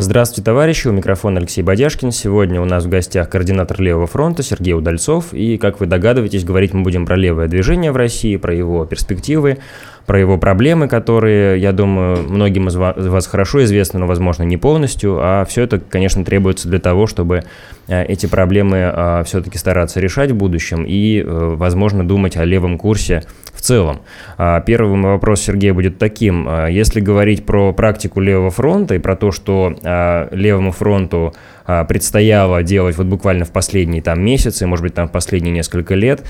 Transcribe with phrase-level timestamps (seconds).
[0.00, 2.12] Здравствуйте, товарищи, у микрофона Алексей Бодяшкин.
[2.12, 5.34] Сегодня у нас в гостях координатор Левого фронта Сергей Удальцов.
[5.34, 9.58] И, как вы догадываетесь, говорить мы будем про левое движение в России, про его перспективы,
[10.06, 15.18] про его проблемы, которые, я думаю, многим из вас хорошо известны, но, возможно, не полностью.
[15.20, 17.42] А все это, конечно, требуется для того, чтобы
[17.88, 22.78] э, эти проблемы а, все-таки стараться решать в будущем и, э, возможно, думать о левом
[22.78, 23.24] курсе
[23.58, 24.02] в целом.
[24.36, 26.46] А, первый вопрос, Сергей, будет таким.
[26.48, 29.74] А, если говорить про практику левого фронта и про то, что
[30.30, 31.34] левому фронту
[31.88, 36.24] предстояло делать вот буквально в последние там месяцы, может быть, там в последние несколько лет,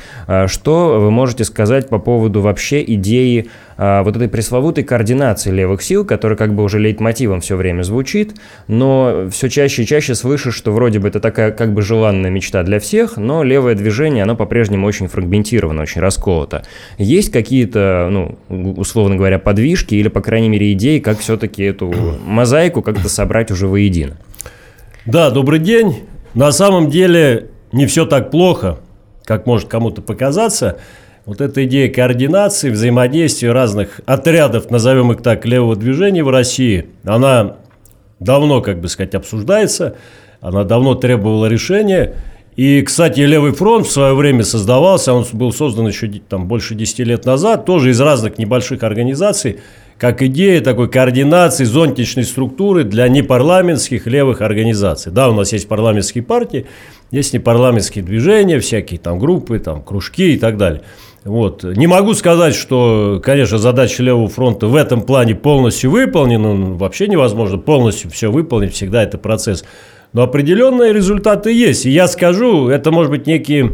[0.47, 3.48] что вы можете сказать по поводу вообще идеи
[3.80, 8.34] а, вот этой пресловутой координации левых сил, которая как бы уже лейтмотивом все время звучит,
[8.66, 12.64] но все чаще и чаще слышишь, что вроде бы это такая как бы желанная мечта
[12.64, 16.64] для всех, но левое движение, оно по-прежнему очень фрагментировано, очень расколото.
[16.98, 21.95] Есть какие-то, ну, условно говоря, подвижки или, по крайней мере, идеи, как все-таки эту
[22.27, 24.16] мозаику как-то собрать уже воедино?
[25.09, 26.03] Да, добрый день.
[26.34, 28.78] На самом деле не все так плохо,
[29.25, 30.81] как может кому-то показаться.
[31.25, 37.56] Вот эта идея координации, взаимодействия разных отрядов, назовем их так, левого движения в России, она
[38.20, 39.97] давно, как бы сказать, обсуждается,
[40.42, 42.17] она давно требовала решения.
[42.56, 46.98] И, кстати, Левый фронт в свое время создавался, он был создан еще там, больше 10
[46.98, 49.61] лет назад, тоже из разных небольших организаций,
[49.98, 55.12] как идея такой координации зонтичной структуры для непарламентских левых организаций.
[55.12, 56.66] Да, у нас есть парламентские партии,
[57.10, 60.82] есть непарламентские движения, всякие там группы, там кружки и так далее–
[61.28, 61.62] вот.
[61.64, 66.54] Не могу сказать, что, конечно, задача Левого фронта в этом плане полностью выполнена.
[66.54, 69.64] Ну, вообще невозможно полностью все выполнить, всегда это процесс.
[70.12, 71.84] Но определенные результаты есть.
[71.86, 73.72] И я скажу, это может быть некие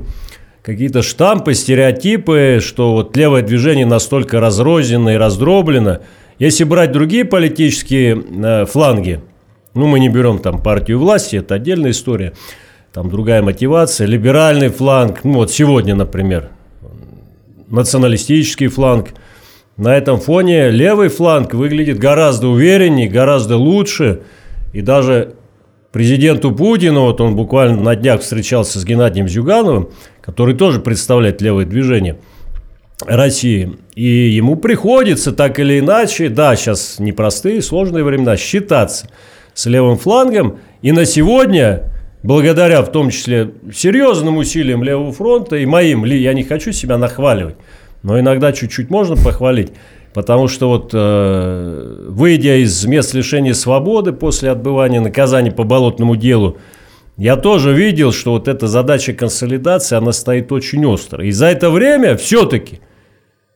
[0.65, 5.99] какие-то штампы, стереотипы, что вот левое движение настолько разрознено и раздроблено.
[6.39, 9.21] Если брать другие политические э, фланги,
[9.75, 12.33] ну, мы не берем там партию власти, это отдельная история,
[12.95, 16.49] там другая мотивация, либеральный фланг, ну, вот сегодня, например,
[17.69, 19.11] националистический фланг.
[19.77, 24.23] На этом фоне левый фланг выглядит гораздо увереннее, гораздо лучше.
[24.73, 25.35] И даже
[25.95, 29.91] президенту Путину, вот он буквально на днях встречался с Геннадием Зюгановым,
[30.21, 32.19] который тоже представляет левое движение
[33.07, 33.77] России.
[33.95, 39.09] И ему приходится так или иначе, да, сейчас непростые, сложные времена, считаться
[39.55, 40.59] с левым флангом.
[40.83, 41.93] И на сегодня
[42.25, 47.55] благодаря в том числе серьезным усилиям Левого фронта и моим, я не хочу себя нахваливать,
[48.03, 49.71] но иногда чуть-чуть можно похвалить,
[50.15, 56.57] потому что вот э, выйдя из мест лишения свободы после отбывания наказания по болотному делу,
[57.17, 61.25] я тоже видел, что вот эта задача консолидации, она стоит очень остро.
[61.25, 62.81] И за это время все-таки,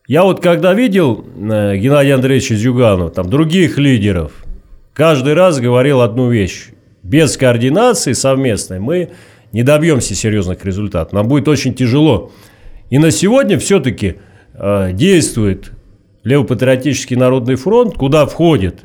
[0.06, 4.32] я вот когда видел э, Геннадия Андреевича Зюганова, там других лидеров,
[4.92, 6.68] каждый раз говорил одну вещь
[7.08, 9.10] без координации совместной мы
[9.52, 11.12] не добьемся серьезных результатов.
[11.12, 12.30] Нам будет очень тяжело.
[12.90, 14.16] И на сегодня все-таки
[14.54, 15.72] э, действует
[16.28, 18.82] Левопатриотический народный фронт, куда входит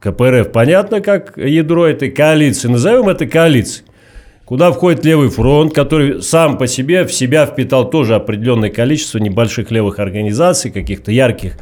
[0.00, 3.86] КПРФ, понятно, как ядро этой коалиции, назовем это коалицией,
[4.44, 9.70] куда входит Левый фронт, который сам по себе в себя впитал тоже определенное количество небольших
[9.70, 11.54] левых организаций, каких-то ярких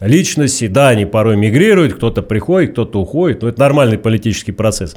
[0.00, 0.66] личности.
[0.66, 4.96] Да, они порой мигрируют, кто-то приходит, кто-то уходит, но это нормальный политический процесс.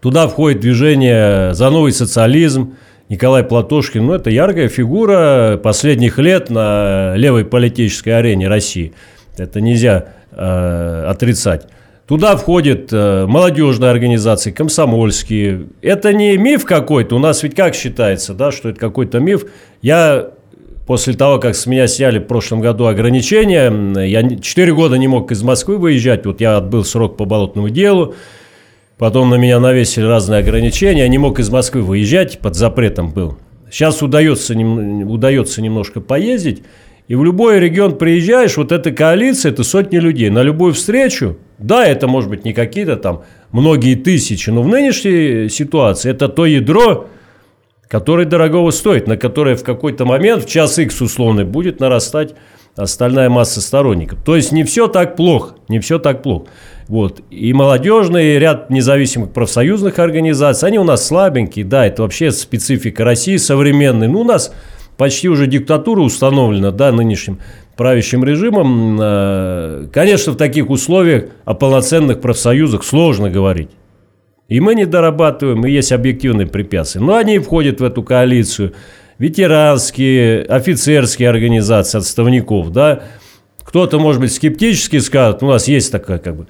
[0.00, 2.74] Туда входит движение «За новый социализм»,
[3.08, 8.92] Николай Платошкин, ну, это яркая фигура последних лет на левой политической арене России.
[9.36, 11.68] Это нельзя э, отрицать.
[12.08, 15.66] Туда входят э, молодежные организации, комсомольские.
[15.82, 17.16] Это не миф какой-то.
[17.16, 19.44] У нас ведь как считается, да, что это какой-то миф.
[19.82, 20.30] Я
[20.86, 25.32] После того, как с меня сняли в прошлом году ограничения, я 4 года не мог
[25.32, 26.24] из Москвы выезжать.
[26.24, 28.14] Вот я отбыл срок по болотному делу.
[28.98, 31.00] Потом на меня навесили разные ограничения.
[31.00, 33.36] Я не мог из Москвы выезжать, под запретом был.
[33.70, 36.62] Сейчас удается, удается немножко поездить.
[37.08, 40.30] И в любой регион приезжаешь, вот эта коалиция, это сотни людей.
[40.30, 43.22] На любую встречу, да, это может быть не какие-то там
[43.52, 47.06] многие тысячи, но в нынешней ситуации это то ядро,
[47.88, 52.34] который дорогого стоит, на которое в какой-то момент, в час X условный, будет нарастать
[52.76, 54.18] остальная масса сторонников.
[54.24, 56.46] То есть не все так плохо, не все так плохо.
[56.88, 57.20] Вот.
[57.30, 63.04] И молодежный, и ряд независимых профсоюзных организаций, они у нас слабенькие, да, это вообще специфика
[63.04, 64.08] России современной.
[64.08, 64.52] Ну, у нас
[64.96, 67.40] почти уже диктатура установлена, да, нынешним
[67.76, 68.98] правящим режимом.
[69.00, 73.70] Э, конечно, в таких условиях о полноценных профсоюзах сложно говорить.
[74.48, 77.00] И мы не дорабатываем, и есть объективные препятствия.
[77.00, 78.74] Но они входят в эту коалицию.
[79.18, 83.02] Ветеранские, офицерские организации отставников, да.
[83.64, 86.46] Кто-то, может быть, скептически скажет, у нас есть такая как бы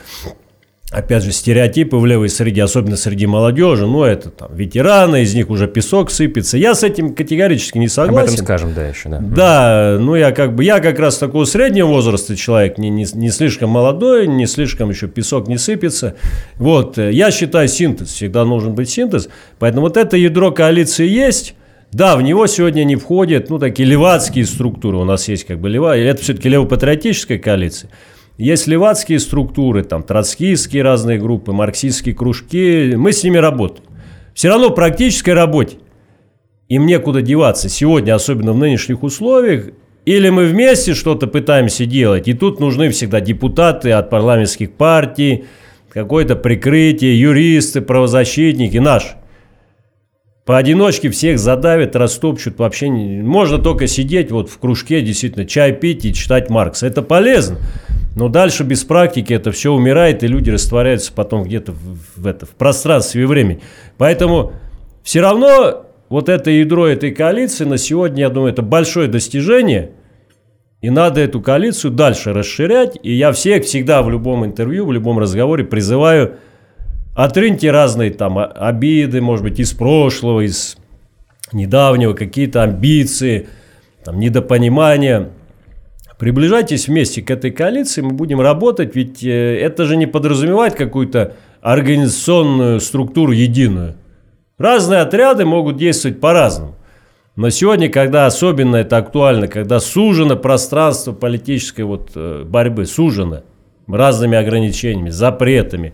[0.96, 5.50] опять же, стереотипы в левой среде, особенно среди молодежи, ну, это там ветераны, из них
[5.50, 6.56] уже песок сыпется.
[6.56, 8.28] Я с этим категорически не согласен.
[8.28, 9.18] Об этом скажем, да, еще, да.
[9.20, 13.30] Да, ну, я как бы, я как раз такого среднего возраста человек, не, не, не
[13.30, 16.16] слишком молодой, не слишком еще песок не сыпется.
[16.56, 19.28] Вот, я считаю синтез, всегда должен быть синтез,
[19.58, 21.56] поэтому вот это ядро коалиции есть,
[21.92, 25.68] да, в него сегодня не входят, ну, такие левацкие структуры, у нас есть как бы
[25.68, 27.90] лева, это все-таки левопатриотическая коалиция.
[28.38, 32.94] Есть левацкие структуры, там троцкистские разные группы, марксистские кружки.
[32.94, 33.84] Мы с ними работаем.
[34.34, 35.78] Все равно практической работе
[36.68, 37.68] им некуда деваться.
[37.68, 39.68] Сегодня, особенно в нынешних условиях,
[40.04, 45.44] или мы вместе что-то пытаемся делать, и тут нужны всегда депутаты от парламентских партий,
[45.90, 49.16] какое-то прикрытие, юристы, правозащитники, наши.
[50.44, 52.88] Поодиночке всех задавят, растопчут, вообще.
[52.88, 56.86] Можно только сидеть вот в кружке, действительно, чай пить и читать Маркса.
[56.86, 57.58] Это полезно.
[58.16, 62.46] Но дальше без практики это все умирает, и люди растворяются потом где-то в, в, это,
[62.46, 63.60] в пространстве и времени.
[63.98, 64.54] Поэтому
[65.02, 69.90] все равно вот это ядро этой коалиции на сегодня, я думаю, это большое достижение.
[70.80, 72.98] И надо эту коалицию дальше расширять.
[73.02, 76.36] И я всех всегда в любом интервью, в любом разговоре призываю
[77.14, 80.78] отрыньте разные там обиды, может быть, из прошлого, из
[81.52, 83.48] недавнего, какие-то амбиции,
[84.04, 85.28] там, недопонимания–
[86.18, 91.34] Приближайтесь вместе к этой коалиции, мы будем работать, ведь э, это же не подразумевает какую-то
[91.60, 93.96] организационную структуру единую.
[94.56, 96.74] Разные отряды могут действовать по-разному.
[97.36, 103.42] Но сегодня, когда особенно это актуально, когда сужено пространство политической вот э, борьбы, сужено
[103.86, 105.92] разными ограничениями, запретами,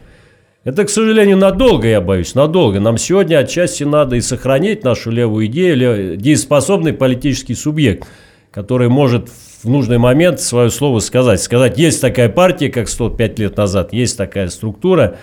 [0.62, 2.78] это, к сожалению, надолго, я боюсь, надолго.
[2.78, 8.06] Нам сегодня отчасти надо и сохранить нашу левую идею, дееспособный политический субъект,
[8.52, 9.28] который может
[9.62, 11.40] в нужный момент свое слово сказать.
[11.40, 15.16] Сказать, есть такая партия, как 105 лет назад, есть такая структура.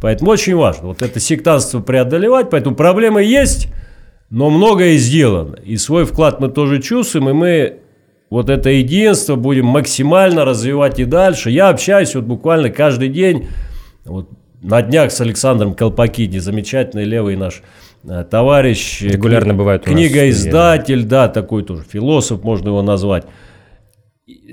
[0.00, 2.50] Поэтому очень важно вот это сектантство преодолевать.
[2.50, 3.68] Поэтому проблемы есть,
[4.28, 5.56] но многое сделано.
[5.64, 7.78] И свой вклад мы тоже чувствуем, и мы
[8.28, 11.50] вот это единство будем максимально развивать и дальше.
[11.50, 13.48] Я общаюсь вот буквально каждый день,
[14.04, 14.28] вот
[14.64, 17.62] на днях с Александром Колпакиди, замечательный левый наш
[18.08, 19.02] э, товарищ.
[19.02, 23.24] Регулярно кни- бывает Книгоиздатель, да, такой тоже философ, можно его назвать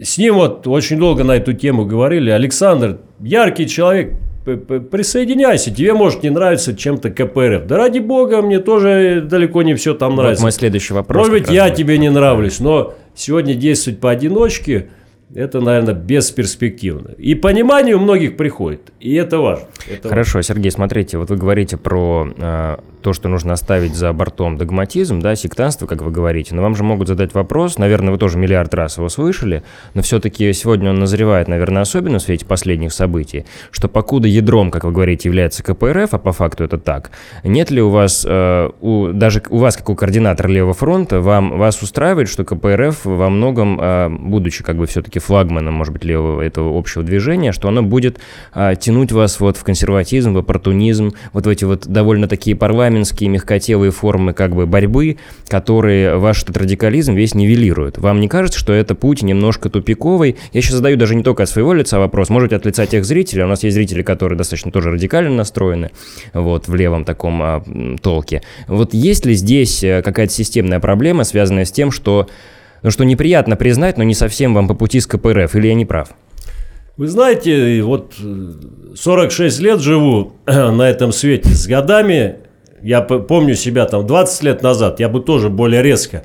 [0.03, 2.29] с ним вот очень долго на эту тему говорили.
[2.29, 7.67] Александр, яркий человек, присоединяйся, тебе может не нравиться чем-то КПРФ.
[7.67, 10.41] Да ради бога, мне тоже далеко не все там нравится.
[10.41, 11.27] Вот мой следующий вопрос.
[11.27, 11.75] Может быть, я будет.
[11.75, 14.89] тебе не нравлюсь, но сегодня действовать поодиночке–
[15.35, 17.11] это, наверное, бесперспективно.
[17.17, 19.67] И понимание у многих приходит, и это важно.
[19.89, 20.55] Это Хорошо, важно.
[20.55, 25.35] Сергей, смотрите, вот вы говорите про э, то, что нужно оставить за бортом догматизм, да,
[25.35, 28.97] сектанство, как вы говорите, но вам же могут задать вопрос, наверное, вы тоже миллиард раз
[28.97, 29.63] его слышали,
[29.93, 34.83] но все-таки сегодня он назревает, наверное, особенно в свете последних событий, что покуда ядром, как
[34.83, 37.11] вы говорите, является КПРФ, а по факту это так,
[37.43, 41.57] нет ли у вас, э, у, даже у вас, как у координатора Левого фронта, вам,
[41.57, 46.41] вас устраивает, что КПРФ во многом, э, будучи как бы все-таки флагманом, может быть, левого
[46.41, 48.19] этого общего движения, что оно будет
[48.53, 52.55] а, тянуть вас вот в консерватизм, в оппортунизм, вот в эти вот довольно такие
[52.91, 55.15] парламентские мягкотелые формы как бы борьбы,
[55.47, 57.97] которые ваш этот радикализм весь нивелируют.
[57.97, 60.35] Вам не кажется, что это путь немножко тупиковый?
[60.51, 63.05] Я сейчас задаю даже не только от своего лица вопрос, может быть, от лица тех
[63.05, 63.43] зрителей.
[63.43, 65.91] У нас есть зрители, которые достаточно тоже радикально настроены,
[66.33, 67.63] вот, в левом таком а,
[68.01, 68.41] толке.
[68.67, 72.27] Вот есть ли здесь э, какая-то системная проблема, связанная с тем, что
[72.83, 75.85] ну что неприятно признать, но не совсем вам по пути с КПРФ, или я не
[75.85, 76.09] прав?
[76.97, 78.13] Вы знаете, вот
[78.95, 81.49] 46 лет живу на этом свете.
[81.49, 82.35] С годами,
[82.83, 86.23] я помню себя там 20 лет назад, я бы тоже более резко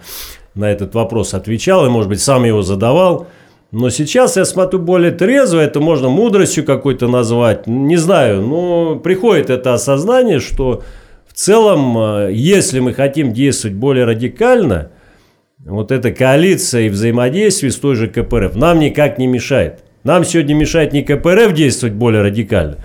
[0.55, 3.27] на этот вопрос отвечал, и, может быть, сам его задавал.
[3.73, 9.51] Но сейчас я смотрю более трезво, это можно мудростью какой-то назвать, не знаю, но приходит
[9.51, 10.83] это осознание, что
[11.27, 14.91] в целом, э, если мы хотим действовать более радикально–
[15.67, 19.81] вот эта коалиция и взаимодействие с той же КПРФ нам никак не мешает.
[20.05, 22.79] Нам сегодня мешает не КПРФ действовать более радикально,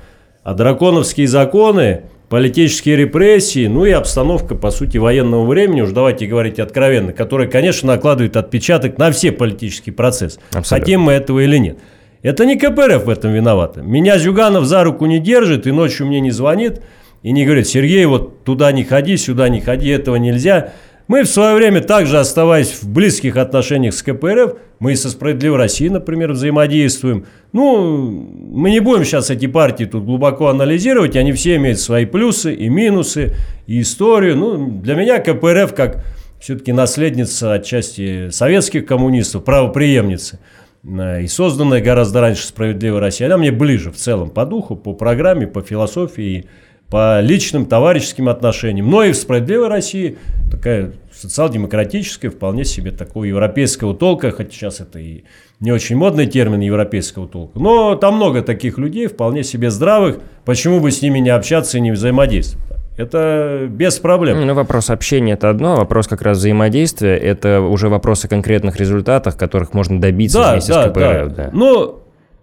[0.43, 6.59] а драконовские законы, политические репрессии, ну и обстановка, по сути, военного времени, уж давайте говорить
[6.59, 10.39] откровенно, которая, конечно, накладывает отпечаток на все политические процессы.
[10.53, 10.77] Абсолютно.
[10.77, 11.79] Хотим мы этого или нет.
[12.21, 13.81] Это не КПРФ в этом виновата.
[13.81, 16.81] Меня Зюганов за руку не держит и ночью мне не звонит
[17.21, 20.71] и не говорит, Сергей, вот туда не ходи, сюда не ходи, этого нельзя.
[21.11, 25.57] Мы в свое время также, оставаясь в близких отношениях с КПРФ, мы и со «Справедливой
[25.57, 27.25] Россией», например, взаимодействуем.
[27.51, 32.53] Ну, мы не будем сейчас эти партии тут глубоко анализировать, они все имеют свои плюсы
[32.53, 33.35] и минусы,
[33.67, 34.37] и историю.
[34.37, 36.05] Ну, для меня КПРФ как
[36.39, 40.39] все-таки наследница отчасти советских коммунистов, правоприемницы.
[40.85, 45.45] и созданная гораздо раньше «Справедливая Россия», она мне ближе в целом по духу, по программе,
[45.45, 46.45] по философии,
[46.91, 48.89] по личным товарищеским отношениям.
[48.89, 50.17] Но и в «Справедливой России»
[50.51, 55.23] такая социал-демократическая, вполне себе такого европейского толка, хотя сейчас это и
[55.61, 57.57] не очень модный термин европейского толка.
[57.57, 61.81] Но там много таких людей, вполне себе здравых, почему бы с ними не общаться и
[61.81, 62.67] не взаимодействовать.
[62.97, 64.45] Это без проблем.
[64.45, 69.37] Ну, вопрос общения– это одно, вопрос как раз взаимодействия– это уже вопрос о конкретных результатах,
[69.37, 71.35] которых можно добиться да, вместе да, с КПРФ.
[71.35, 71.43] Да.
[71.45, 71.49] Да.
[71.53, 72.00] Ну,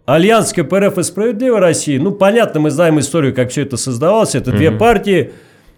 [0.09, 4.35] Альянс КПРФ и Справедливая Россия, ну, понятно, мы знаем историю, как все это создавалось.
[4.35, 4.57] Это угу.
[4.57, 5.33] две партии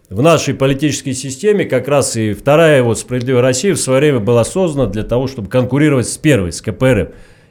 [0.08, 4.44] в нашей политической системе, как раз и вторая вот Справедливая Россия в свое время была
[4.44, 7.08] создана для того, чтобы конкурировать с первой, с КПРФ.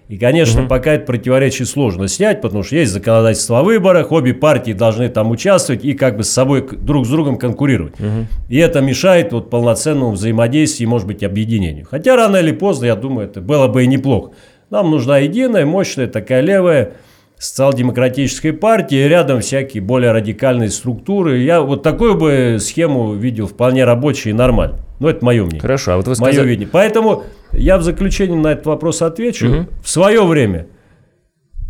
[0.07, 0.69] И, конечно, угу.
[0.69, 5.31] пока это противоречие сложно снять, потому что есть законодательство о выборах, обе партии должны там
[5.31, 7.99] участвовать и как бы с собой друг с другом конкурировать.
[7.99, 8.27] Угу.
[8.47, 11.85] И это мешает вот полноценному взаимодействию и, может быть, объединению.
[11.91, 14.31] Хотя рано или поздно, я думаю, это было бы и неплохо.
[14.69, 16.93] Нам нужна единая, мощная такая левая
[17.39, 21.39] социал-демократической партии, рядом всякие более радикальные структуры.
[21.39, 24.77] Я вот такую бы схему видел вполне рабочей и нормально.
[24.99, 25.61] Но это мое мнение.
[25.61, 26.35] Хорошо, а вот вы сказали...
[26.35, 26.69] Мое видение.
[26.71, 29.47] Поэтому я в заключение на этот вопрос отвечу.
[29.47, 29.65] Угу.
[29.81, 30.67] В свое время,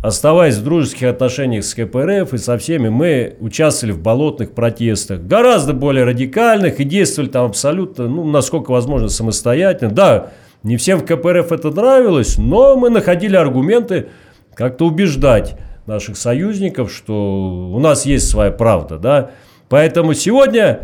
[0.02, 5.72] оставаясь в дружеских отношениях с КПРФ и со всеми, мы участвовали в болотных протестах, гораздо
[5.72, 9.92] более радикальных и действовали там абсолютно, ну, насколько возможно, самостоятельно.
[9.92, 14.08] Да, не всем в КПРФ это нравилось, но мы находили аргументы
[14.54, 19.30] как-то убеждать наших союзников, что у нас есть своя правда, да.
[19.68, 20.80] Поэтому сегодня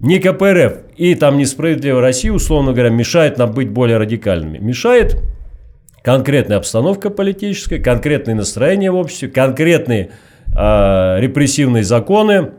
[0.00, 4.58] не КПРФ и там несправедливая Россия, условно говоря, мешает нам быть более радикальными.
[4.58, 5.20] Мешает
[6.02, 10.10] конкретная обстановка политическая, конкретные настроения в обществе, конкретные
[10.46, 12.52] э, репрессивные законы.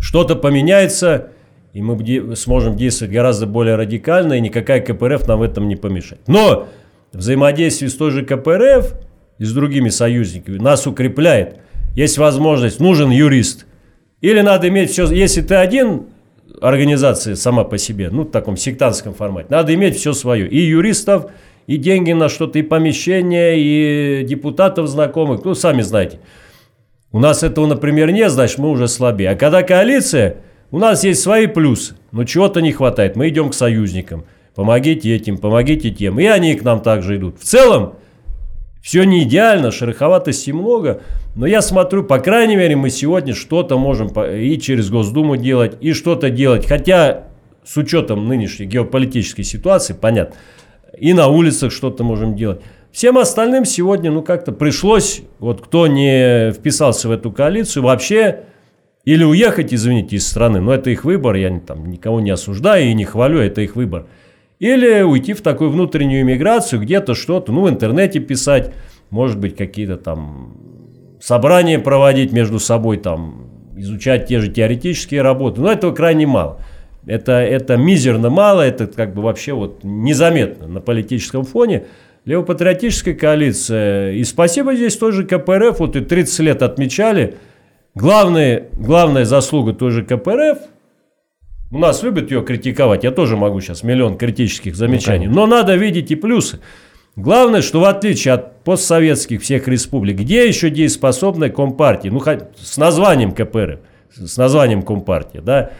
[0.00, 1.28] Что-то поменяется,
[1.72, 6.22] и мы сможем действовать гораздо более радикально, и никакая КПРФ нам в этом не помешает.
[6.26, 6.68] Но
[7.12, 8.94] взаимодействие с той же КПРФ
[9.38, 11.58] и с другими союзниками нас укрепляет.
[11.94, 13.66] Есть возможность, нужен юрист.
[14.20, 16.06] Или надо иметь все, если ты один,
[16.60, 20.48] организация сама по себе, ну, в таком сектантском формате, надо иметь все свое.
[20.48, 21.30] И юристов,
[21.66, 26.18] и деньги на что-то, и помещения, и депутатов знакомых, ну, сами знаете.
[27.12, 29.30] У нас этого, например, нет, значит, мы уже слабее.
[29.30, 30.38] А когда коалиция,
[30.70, 33.16] у нас есть свои плюсы, но чего-то не хватает.
[33.16, 34.24] Мы идем к союзникам.
[34.54, 36.18] Помогите этим, помогите тем.
[36.18, 37.38] И они к нам также идут.
[37.38, 37.94] В целом,
[38.82, 41.02] все не идеально, шероховатостей много,
[41.34, 45.92] но я смотрю, по крайней мере, мы сегодня что-то можем и через Госдуму делать, и
[45.92, 46.66] что-то делать.
[46.66, 47.28] Хотя
[47.64, 50.36] с учетом нынешней геополитической ситуации, понятно,
[50.98, 52.60] и на улицах что-то можем делать.
[52.90, 58.40] Всем остальным сегодня, ну, как-то пришлось, вот кто не вписался в эту коалицию, вообще
[59.08, 62.92] или уехать, извините, из страны, но это их выбор, я там никого не осуждаю и
[62.92, 64.04] не хвалю, это их выбор.
[64.58, 68.70] Или уйти в такую внутреннюю иммиграцию, где-то что-то, ну, в интернете писать,
[69.08, 70.58] может быть, какие-то там
[71.22, 73.48] собрания проводить между собой, там,
[73.78, 75.62] изучать те же теоретические работы.
[75.62, 76.60] Но этого крайне мало.
[77.06, 81.84] Это, это мизерно мало, это как бы вообще вот незаметно на политическом фоне.
[82.26, 87.36] Левопатриотическая коалиция, и спасибо здесь тоже КПРФ, вот и 30 лет отмечали,
[87.94, 90.58] главная, главная заслуга тоже КПРФ–
[91.70, 93.04] у нас любят ее критиковать.
[93.04, 95.26] Я тоже могу сейчас миллион критических замечаний.
[95.26, 96.60] Ну, Но надо видеть и плюсы.
[97.14, 102.22] Главное, что в отличие от постсоветских всех республик, где еще дееспособная компартия, ну,
[102.56, 103.80] с названием КПР,
[104.14, 105.72] с названием компартия, да,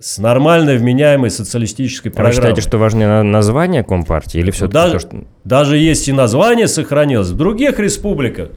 [0.00, 2.32] с нормальной, вменяемой социалистической программой.
[2.32, 5.24] А вы считаете, что важнее название компартии или все-таки даже, то, что...
[5.44, 8.50] Даже если название сохранилось, в других республиках,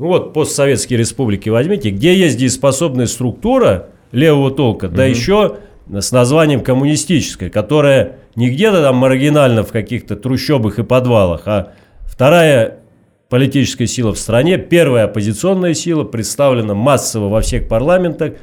[0.00, 4.94] ну вот постсоветские республики возьмите, где есть дееспособная структура левого толка, угу.
[4.94, 5.58] да еще
[5.92, 11.74] с названием коммунистической, которая не где-то там маргинально в каких-то трущобах и подвалах, а
[12.06, 12.78] вторая
[13.28, 18.36] политическая сила в стране, первая оппозиционная сила, представлена массово во всех парламентах.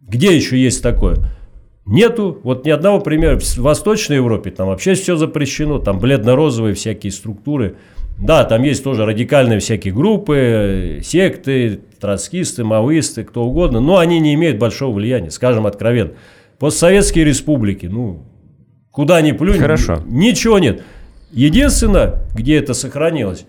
[0.00, 1.18] Где еще есть такое?
[1.84, 3.38] Нету, вот ни одного примера.
[3.38, 7.76] В Восточной Европе там вообще все запрещено, там бледно-розовые всякие структуры.
[8.18, 14.34] Да, там есть тоже радикальные всякие группы, секты, троцкисты, маоисты, кто угодно, но они не
[14.34, 16.12] имеют большого влияния, скажем откровенно.
[16.58, 18.24] Постсоветские республики, ну,
[18.90, 20.02] куда ни плюнь, Хорошо.
[20.06, 20.82] ничего нет.
[21.30, 23.44] Единственное, где это сохранилось,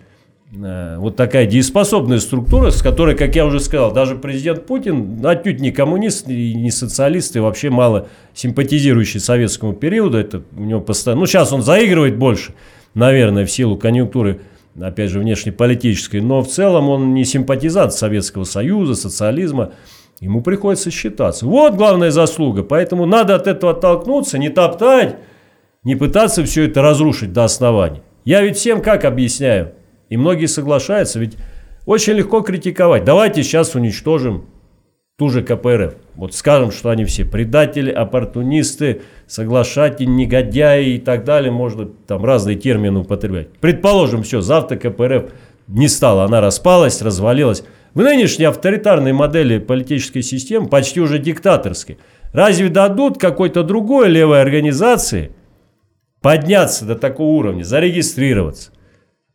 [0.54, 5.60] э, вот такая дееспособная структура, с которой, как я уже сказал, даже президент Путин отнюдь
[5.60, 10.20] не коммунист и не социалист, и вообще мало симпатизирующий советскому периоду.
[10.20, 11.22] Это у него постоянно...
[11.22, 12.54] Ну, сейчас он заигрывает больше,
[12.94, 14.42] наверное, в силу конъюнктуры,
[14.80, 19.74] опять же, внешнеполитической, но в целом он не симпатизант Советского Союза, социализма.
[20.20, 21.46] Ему приходится считаться.
[21.46, 22.64] Вот главная заслуга.
[22.64, 25.18] Поэтому надо от этого оттолкнуться, не топтать,
[25.84, 28.04] не пытаться все это разрушить до основания.
[28.26, 29.74] Я ведь всем как объясняю?
[30.10, 31.38] И многие соглашаются, ведь
[31.86, 33.06] очень легко критиковать.
[33.06, 34.46] Давайте сейчас уничтожим
[35.20, 35.96] ту же КПРФ.
[36.16, 41.52] Вот скажем, что они все предатели, оппортунисты, соглашатели, негодяи и так далее.
[41.52, 43.50] Можно там разные термины употреблять.
[43.60, 45.26] Предположим, все, завтра КПРФ
[45.68, 47.64] не стало, она распалась, развалилась.
[47.94, 51.98] В нынешней авторитарной модели политической системы, почти уже диктаторской,
[52.32, 55.32] разве дадут какой-то другой левой организации
[56.22, 58.72] подняться до такого уровня, зарегистрироваться?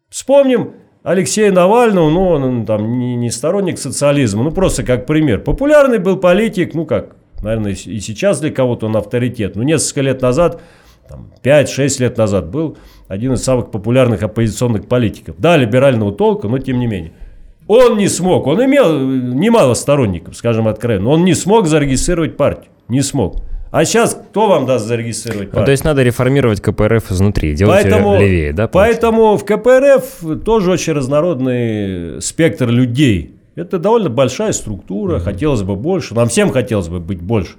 [0.08, 0.72] Вспомним
[1.04, 5.38] Алексея Навального, ну, он там не, не сторонник социализма, ну, просто как пример.
[5.40, 9.54] Популярный был политик, ну, как, наверное, и сейчас для кого-то он авторитет.
[9.54, 10.62] Ну, несколько лет назад,
[11.06, 15.36] там, 5-6 лет назад был один из самых популярных оппозиционных политиков.
[15.36, 17.12] Да, либерального толка, но тем не менее.
[17.66, 22.72] Он не смог, он имел немало сторонников, скажем откровенно, но он не смог зарегистрировать партию,
[22.88, 23.42] не смог.
[23.74, 25.60] А сейчас кто вам даст зарегистрировать партию?
[25.62, 28.68] Ну, то есть надо реформировать КПРФ изнутри, делать поэтому, ее левее, да?
[28.68, 33.34] Поэтому в КПРФ тоже очень разнородный спектр людей.
[33.56, 35.24] Это довольно большая структура, mm-hmm.
[35.24, 37.56] хотелось бы больше, нам всем хотелось бы быть больше.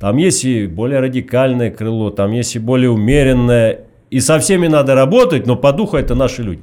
[0.00, 3.80] Там есть и более радикальное крыло, там есть и более умеренное.
[4.08, 6.62] И со всеми надо работать, но по духу это наши люди.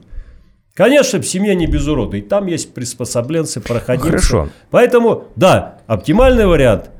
[0.73, 2.17] Конечно, в семье не без урода.
[2.17, 4.09] И там есть приспособленцы, проходимцы.
[4.09, 4.49] Хорошо.
[4.71, 6.89] Поэтому, да, оптимальный вариант–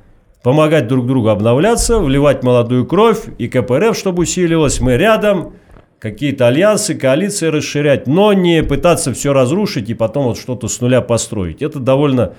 [0.45, 4.79] помогать друг другу обновляться, вливать молодую кровь и КПРФ, чтобы усиливалось.
[4.79, 5.53] Мы рядом,
[5.97, 11.01] какие-то альянсы, коалиции расширять, но не пытаться все разрушить и потом вот что-то с нуля
[11.01, 11.63] построить.
[11.63, 12.35] Это довольно,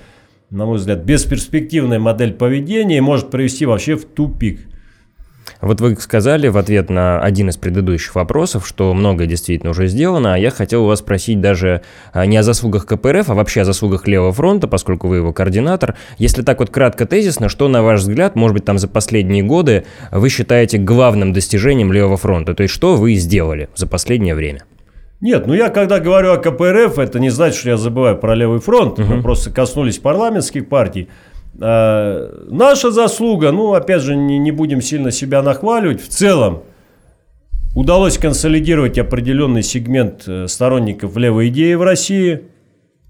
[0.49, 4.61] на мой взгляд, бесперспективная модель поведения и может привести вообще в тупик.
[5.61, 10.33] Вот вы сказали в ответ на один из предыдущих вопросов, что многое действительно уже сделано,
[10.33, 11.81] а я хотел у вас спросить даже
[12.13, 15.95] а, не о заслугах КПРФ, а вообще о заслугах Левого фронта, поскольку вы его координатор.
[16.17, 19.85] Если так вот кратко тезисно, что, на ваш взгляд, может быть, там за последние годы
[20.11, 22.53] вы считаете главным достижением Левого фронта?
[22.53, 24.63] То есть что вы сделали за последнее время?
[25.19, 28.59] Нет, ну я когда говорю о КПРФ, это не значит, что я забываю про Левый
[28.59, 28.99] фронт.
[28.99, 29.15] Угу.
[29.15, 31.09] Мы просто коснулись парламентских партий.
[31.59, 36.63] А, наша заслуга, ну, опять же, не, не будем сильно себя нахваливать, в целом
[37.75, 42.43] удалось консолидировать определенный сегмент э, сторонников левой идеи в России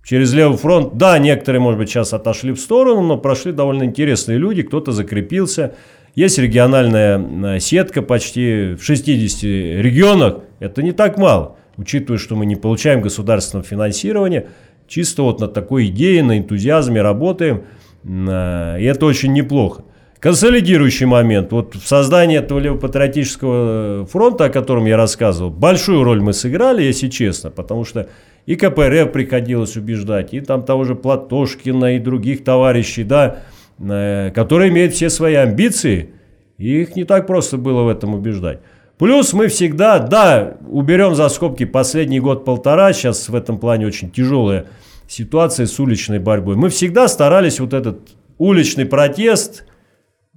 [0.04, 0.98] через левый фронт.
[0.98, 5.76] Да, некоторые, может быть, сейчас отошли в сторону, но прошли довольно интересные люди, кто-то закрепился.
[6.16, 7.20] Есть региональная
[7.56, 10.40] э, сетка почти в 60 регионах.
[10.60, 14.48] Это не так мало, учитывая, что мы не получаем государственного финансирования.
[14.88, 17.64] Чисто вот на такой идее, на энтузиазме работаем–
[18.08, 19.84] и это очень неплохо.
[20.20, 21.52] Консолидирующий момент.
[21.52, 27.08] Вот в создании этого левопатриотического фронта, о котором я рассказывал, большую роль мы сыграли, если
[27.08, 28.10] честно, потому что
[28.48, 33.40] и КПРФ приходилось убеждать, и там того же Платошкина, и других товарищей, да,
[33.78, 36.12] э, которые имеют все свои амбиции,
[36.58, 38.60] и их не так просто было в этом убеждать.
[38.98, 44.66] Плюс мы всегда, да, уберем за скобки последний год-полтора, сейчас в этом плане очень тяжелая
[45.08, 46.56] ситуации с уличной борьбой.
[46.56, 49.66] Мы всегда старались вот этот уличный протест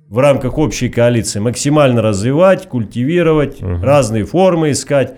[0.08, 3.82] в рамках общей коалиции максимально развивать, культивировать, угу.
[3.82, 5.14] разные формы искать,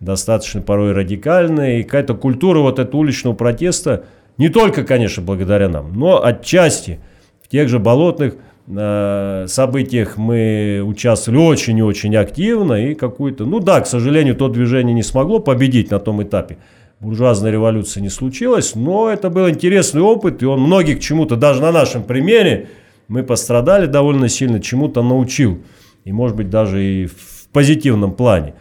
[0.00, 1.80] достаточно порой радикальные.
[1.80, 4.04] И какая-то культура вот этого уличного протеста,
[4.36, 7.00] не только, конечно, благодаря нам, но отчасти
[7.42, 8.36] в тех же болотных
[8.66, 12.74] э, событиях мы участвовали очень и очень активно.
[12.74, 16.58] И какую-то, ну да, к сожалению, то движение не смогло победить на том этапе
[17.00, 21.72] буржуазной революции не случилось, но это был интересный опыт, и он многих чему-то, даже на
[21.72, 22.68] нашем примере,
[23.08, 25.62] мы пострадали довольно сильно, чему-то научил.
[26.04, 28.54] И, может быть, даже и в позитивном плане.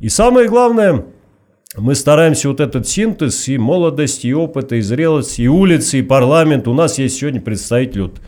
[0.00, 1.04] И самое главное,
[1.76, 6.66] мы стараемся вот этот синтез и молодость, и опыт, и зрелость, и улицы, и парламент.
[6.66, 8.20] У нас есть сегодня представитель, вот,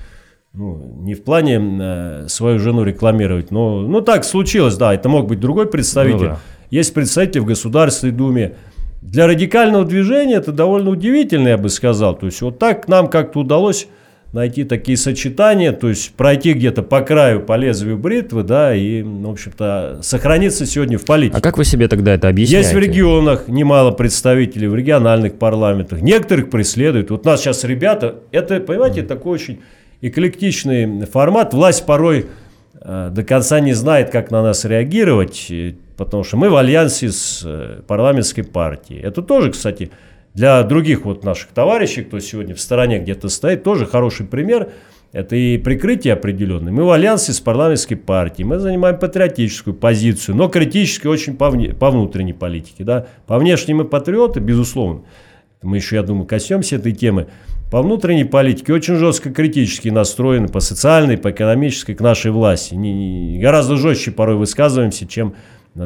[0.52, 5.26] ну, не в плане э, свою жену рекламировать, но ну, так случилось, да, это мог
[5.26, 6.28] быть другой представитель.
[6.28, 6.38] Ну, да.
[6.70, 8.54] Есть представитель в Государственной Думе,
[9.02, 12.16] для радикального движения это довольно удивительно, я бы сказал.
[12.16, 13.88] То есть вот так нам как-то удалось
[14.32, 19.28] найти такие сочетания, то есть пройти где-то по краю, по лезвию бритвы, да, и, в
[19.28, 21.36] общем-то, сохраниться сегодня в политике.
[21.36, 22.66] А как вы себе тогда это объясняете?
[22.66, 27.10] Есть в регионах немало представителей, в региональных парламентах, некоторых преследуют.
[27.10, 29.60] Вот нас сейчас ребята, это, понимаете, такой очень
[30.00, 32.26] эклектичный формат, власть порой
[32.84, 35.52] до конца не знает, как на нас реагировать,
[35.96, 39.00] потому что мы в альянсе с э, парламентской партией.
[39.00, 39.92] Это тоже, кстати,
[40.34, 44.70] для других вот наших товарищей, кто сегодня в стороне где-то стоит, тоже хороший пример.
[45.12, 46.72] Это и прикрытие определенное.
[46.72, 51.74] Мы в альянсе с парламентской партией, мы занимаем патриотическую позицию, но критически очень по, вне,
[51.74, 52.82] по внутренней политике.
[52.82, 53.06] Да?
[53.26, 55.02] По внешней мы патриоты, безусловно.
[55.60, 57.28] Мы еще, я думаю, коснемся этой темы.
[57.72, 62.74] По внутренней политике очень жестко критически настроены, по социальной, по экономической к нашей власти.
[62.74, 65.36] Не, не, гораздо жестче порой высказываемся, чем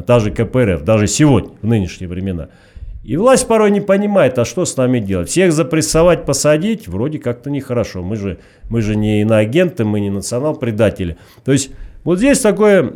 [0.05, 2.49] та же КПРФ, даже сегодня, в нынешние времена.
[3.05, 5.29] И власть порой не понимает, а что с нами делать.
[5.29, 8.03] Всех запрессовать, посадить, вроде как-то нехорошо.
[8.03, 11.15] Мы же, мы же не иноагенты, мы не национал-предатели.
[11.45, 11.69] То есть
[12.03, 12.93] вот здесь такое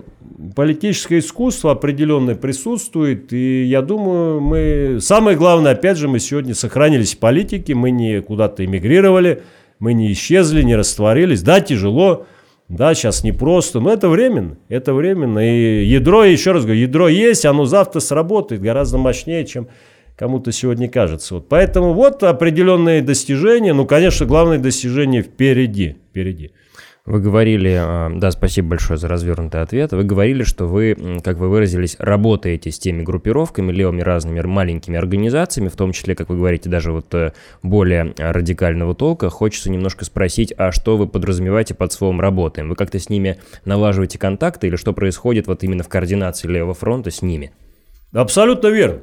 [0.56, 4.98] политическое искусство определенное присутствует, и я думаю, мы...
[5.02, 9.44] Самое главное, опять же, мы сегодня сохранились в политике, мы не куда-то эмигрировали,
[9.80, 11.42] мы не исчезли, не растворились.
[11.42, 12.26] Да, тяжело,
[12.70, 15.40] да, сейчас непросто, но это временно, это временно.
[15.40, 19.68] И ядро, еще раз говорю, ядро есть, оно завтра сработает гораздо мощнее, чем
[20.16, 21.36] кому-то сегодня кажется.
[21.36, 23.74] Вот поэтому вот определенные достижения.
[23.74, 25.98] Ну, конечно, главное достижение впереди.
[26.10, 26.52] впереди.
[27.04, 29.92] Вы говорили, а, да, спасибо большое за развернутый ответ.
[29.92, 35.70] Вы говорили, что вы, как вы выразились, работаете с теми группировками, левыми разными маленькими организациями,
[35.70, 37.34] в том числе, как вы говорите, даже вот э,
[37.64, 39.32] более радикального толка.
[39.32, 42.70] Хочется немножко спросить, а что вы подразумеваете под словом «работаем»?
[42.70, 47.10] Вы как-то с ними налаживаете контакты или что происходит вот именно в координации левого фронта
[47.10, 47.52] с ними?
[48.14, 49.00] Абсолютно верно.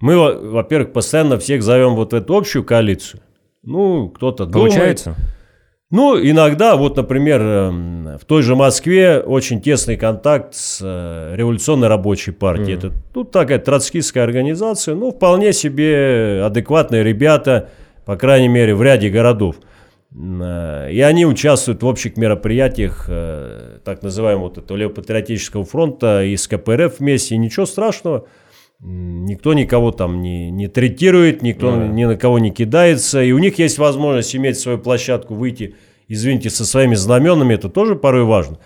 [0.00, 3.20] Мы, во-первых, постоянно всех зовем вот в эту общую коалицию.
[3.62, 5.10] Ну, кто-то Получается?
[5.10, 5.34] Думает.
[5.94, 11.86] Ну, иногда, вот, например, эм, в той же Москве очень тесный контакт с э, революционной
[11.86, 12.74] рабочей партией.
[12.74, 12.78] Mm.
[12.78, 17.68] Это тут такая троцкистская организация, ну, вполне себе адекватные ребята,
[18.06, 19.54] по крайней мере, в ряде городов.
[20.12, 26.36] Э, и они участвуют в общих мероприятиях э, так называемого вот этого левопатриотического фронта и
[26.36, 27.36] с КПРФ вместе.
[27.36, 28.26] И ничего страшного–
[28.80, 31.86] Никто никого там не, не третирует, никто да.
[31.86, 33.22] ни на кого не кидается.
[33.22, 35.76] И у них есть возможность иметь свою площадку, выйти,
[36.08, 37.54] извините, со своими знаменами.
[37.54, 38.58] Это тоже порой важно.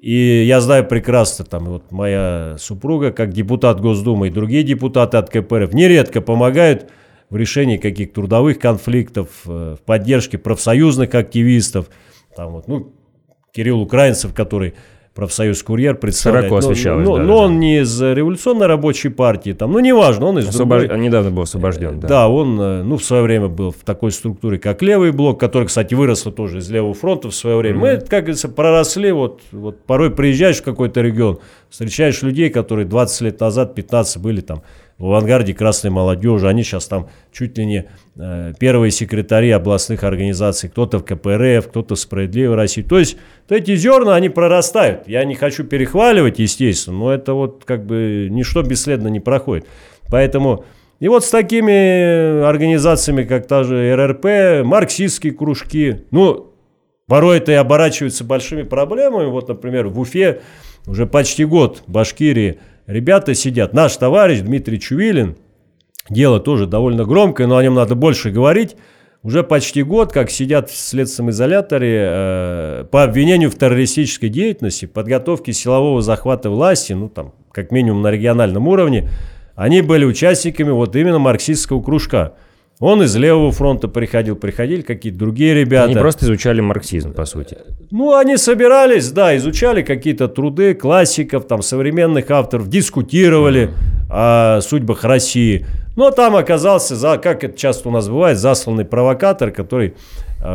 [0.00, 5.30] И я знаю прекрасно, там, вот моя супруга, как депутат Госдумы и другие депутаты от
[5.30, 6.90] КПРФ, нередко помогают
[7.30, 11.90] в решении каких-то трудовых конфликтов, э, в поддержке профсоюзных активистов.
[12.36, 12.92] Там вот, ну,
[13.52, 14.74] Кирилл Украинцев, который
[15.16, 16.46] профсоюз «Курьер» представляет.
[16.46, 17.04] Широко освещалось.
[17.04, 20.48] Но, да, но, да, он не из революционной рабочей партии, там, ну, неважно, он из
[20.48, 20.82] Освобож...
[20.82, 21.00] другой...
[21.00, 22.08] Недавно был освобожден, да.
[22.08, 25.66] Да, он, э, ну, в свое время был в такой структуре, как левый блок, который,
[25.66, 27.78] кстати, вырос тоже из левого фронта в свое время.
[27.78, 28.00] Mm-hmm.
[28.00, 31.38] Мы, как говорится, проросли, вот, вот порой приезжаешь в какой-то регион,
[31.70, 34.62] встречаешь людей, которые 20 лет назад, 15 были там
[34.98, 36.48] в авангарде красной молодежи.
[36.48, 37.84] Они сейчас там чуть ли не
[38.16, 40.70] э, первые секретари областных организаций.
[40.70, 42.82] Кто-то в КПРФ, кто-то в Справедливой России.
[42.82, 43.16] То есть
[43.48, 45.06] вот эти зерна, они прорастают.
[45.06, 49.66] Я не хочу перехваливать, естественно, но это вот как бы ничто бесследно не проходит.
[50.10, 50.64] Поэтому
[50.98, 56.54] и вот с такими организациями, как та же РРП, марксистские кружки, ну,
[57.06, 59.26] порой это и оборачивается большими проблемами.
[59.26, 60.40] Вот, например, в Уфе
[60.86, 63.72] уже почти год Башкирии ребята сидят.
[63.72, 65.36] Наш товарищ Дмитрий Чувилин,
[66.08, 68.76] дело тоже довольно громкое, но о нем надо больше говорить,
[69.22, 75.52] уже почти год как сидят в следственном изоляторе э, по обвинению в террористической деятельности, подготовке
[75.52, 79.08] силового захвата власти, ну там как минимум на региональном уровне,
[79.56, 82.34] они были участниками вот именно марксистского кружка.
[82.78, 85.86] Он из левого фронта приходил, приходили какие-то другие ребята.
[85.86, 87.56] Они просто изучали марксизм, по сути.
[87.90, 94.10] Ну, они собирались, да, изучали какие-то труды классиков, там, современных авторов, дискутировали mm-hmm.
[94.10, 95.64] о судьбах России.
[95.96, 99.94] Но там оказался, за, как это часто у нас бывает, засланный провокатор, который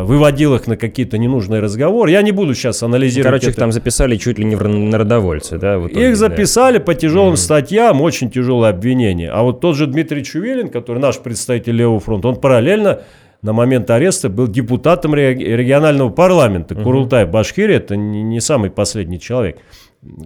[0.03, 2.11] выводил их на какие-то ненужные разговоры.
[2.11, 3.25] Я не буду сейчас анализировать.
[3.25, 3.51] Короче, это.
[3.51, 5.77] их там записали чуть ли не в народовольцы, да?
[5.77, 6.83] Итоге, их записали да.
[6.83, 7.37] по тяжелым mm-hmm.
[7.37, 9.29] статьям, очень тяжелое обвинение.
[9.29, 13.01] А вот тот же Дмитрий Чувилин, который наш представитель Левого фронта, он параллельно
[13.41, 16.75] на момент ареста был депутатом регионального парламента.
[16.75, 16.83] Угу.
[16.83, 19.57] Курултай Башкирия, это не, не самый последний человек.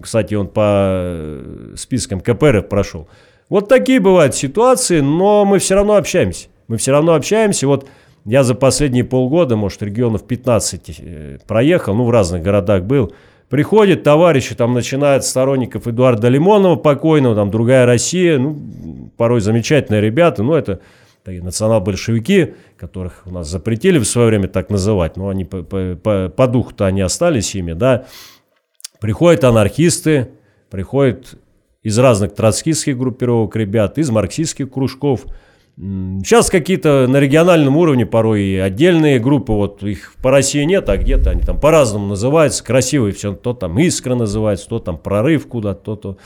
[0.01, 3.08] Кстати, он по э, спискам КПРФ прошел.
[3.49, 6.47] Вот такие бывают ситуации, но мы все равно общаемся.
[6.67, 7.67] Мы все равно общаемся.
[7.67, 7.88] Вот
[8.25, 13.13] я за последние полгода, может, регионов 15 э, проехал, ну, в разных городах был.
[13.49, 20.41] Приходят товарищи, там начинают сторонников Эдуарда Лимонова покойного, там другая Россия, ну, порой замечательные ребята,
[20.41, 20.79] ну, это
[21.23, 25.95] такие национал-большевики, которых у нас запретили в свое время так называть, но они по, по,
[25.95, 28.05] по, по духу-то они остались ими, да.
[28.99, 30.29] Приходят анархисты,
[30.71, 31.35] приходят
[31.83, 35.25] из разных троцкистских группировок ребят, из марксистских кружков–
[35.77, 41.31] Сейчас какие-то на региональном уровне порой отдельные группы, вот их по России нет, а где-то
[41.31, 45.95] они там по-разному называются, красивые все, то там искра называется, то там прорыв куда-то, то,
[45.95, 46.17] то.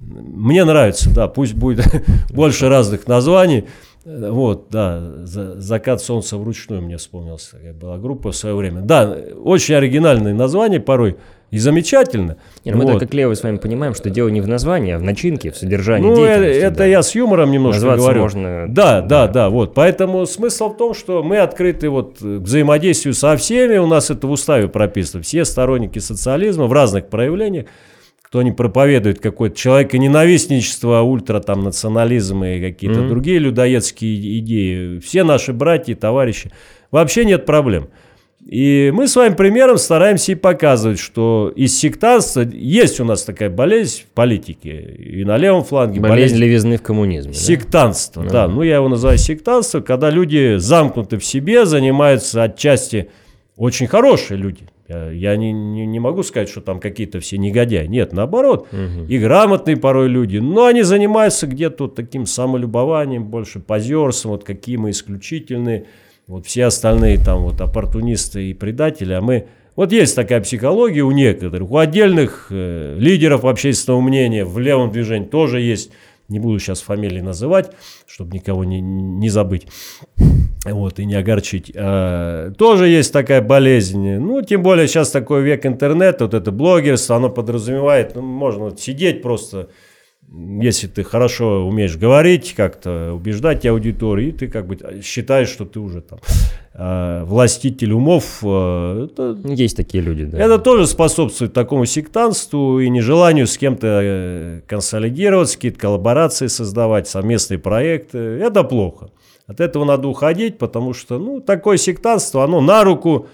[0.00, 1.86] Мне нравится, да, пусть будет
[2.30, 3.66] больше разных названий.
[4.04, 8.80] Вот, да, «Закат солнца вручную» мне вспомнился, такая была группа в свое время.
[8.80, 11.16] Да, очень оригинальные названия порой–
[11.50, 12.36] и замечательно.
[12.64, 12.94] Нет, ну вот.
[12.94, 15.56] Мы как левые с вами понимаем, что дело не в названии, а в начинке, в
[15.56, 16.60] содержании ну, деятельности.
[16.60, 16.84] это да.
[16.84, 18.20] я с юмором немножко Назваться говорю.
[18.22, 18.66] можно...
[18.68, 19.72] Да, да, да, да, вот.
[19.72, 24.26] Поэтому смысл в том, что мы открыты вот к взаимодействию со всеми, у нас это
[24.26, 25.22] в уставе прописано.
[25.22, 27.66] Все сторонники социализма в разных проявлениях.
[28.22, 33.08] кто не проповедует какое-то человеконенавистничество, ультра там национализм и какие-то mm-hmm.
[33.08, 34.98] другие людоедские идеи.
[34.98, 36.52] Все наши братья и товарищи.
[36.90, 37.88] Вообще нет проблем.
[38.48, 44.04] И мы своим примером стараемся и показывать, что из сектанства есть у нас такая болезнь
[44.04, 44.96] в политике.
[44.98, 46.00] И на левом фланге.
[46.00, 47.34] Болезнь, болезнь левизны в коммунизме.
[47.34, 48.30] Сектанство, да?
[48.30, 48.48] да.
[48.48, 53.10] Ну, я его называю сектанство, когда люди замкнуты в себе, занимаются отчасти
[53.58, 54.62] очень хорошие люди.
[54.88, 57.86] Я не, не, не могу сказать, что там какие-то все негодяи.
[57.86, 58.68] Нет, наоборот.
[58.72, 59.08] Угу.
[59.08, 60.38] И грамотные порой люди.
[60.38, 65.84] Но они занимаются где-то вот таким самолюбованием, больше позерством, вот какие мы исключительные
[66.28, 69.46] вот все остальные там вот оппортунисты и предатели, а мы...
[69.74, 75.26] Вот есть такая психология у некоторых, у отдельных э, лидеров общественного мнения в левом движении
[75.26, 75.90] тоже есть,
[76.28, 77.70] не буду сейчас фамилии называть,
[78.06, 79.66] чтобы никого не, не забыть
[80.64, 81.72] вот, и не огорчить.
[81.74, 84.16] А, тоже есть такая болезнь.
[84.16, 88.80] Ну, тем более сейчас такой век интернета, вот это блогерство, оно подразумевает, ну, можно вот
[88.80, 89.70] сидеть просто
[90.30, 95.80] если ты хорошо умеешь говорить, как-то убеждать аудиторию, и ты как бы считаешь, что ты
[95.80, 96.18] уже там
[96.74, 98.40] э, властитель умов.
[98.42, 100.38] Э, это, Есть такие люди, да.
[100.38, 107.58] Это тоже способствует такому сектантству и нежеланию с кем-то э, консолидироваться, какие-то коллаборации создавать, совместные
[107.58, 108.18] проекты.
[108.18, 109.10] Это плохо.
[109.46, 113.28] От этого надо уходить, потому что ну, такое сектантство, оно на руку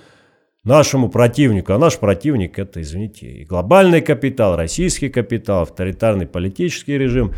[0.64, 1.72] нашему противнику.
[1.72, 7.32] А наш противник это, извините, и глобальный капитал, российский капитал, авторитарный политический режим.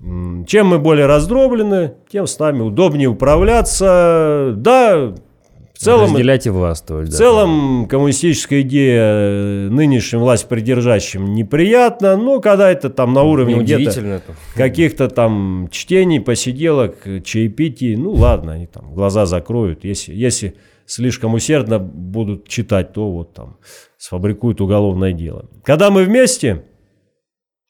[0.00, 4.52] Чем мы более раздроблены, тем с нами удобнее управляться.
[4.56, 5.14] Да,
[5.74, 6.10] в целом...
[6.10, 7.08] Разделять и властвовать.
[7.08, 7.16] В да.
[7.18, 14.22] целом коммунистическая идея э, нынешним власть придержащим неприятна, но когда это там на уровне где-то
[14.54, 19.84] каких-то там чтений, посиделок, чаепитий, ну ладно, они там глаза закроют.
[19.84, 20.54] Если, если
[20.86, 23.58] слишком усердно будут читать, то вот там
[23.96, 25.48] сфабрикуют уголовное дело.
[25.64, 26.64] Когда мы вместе,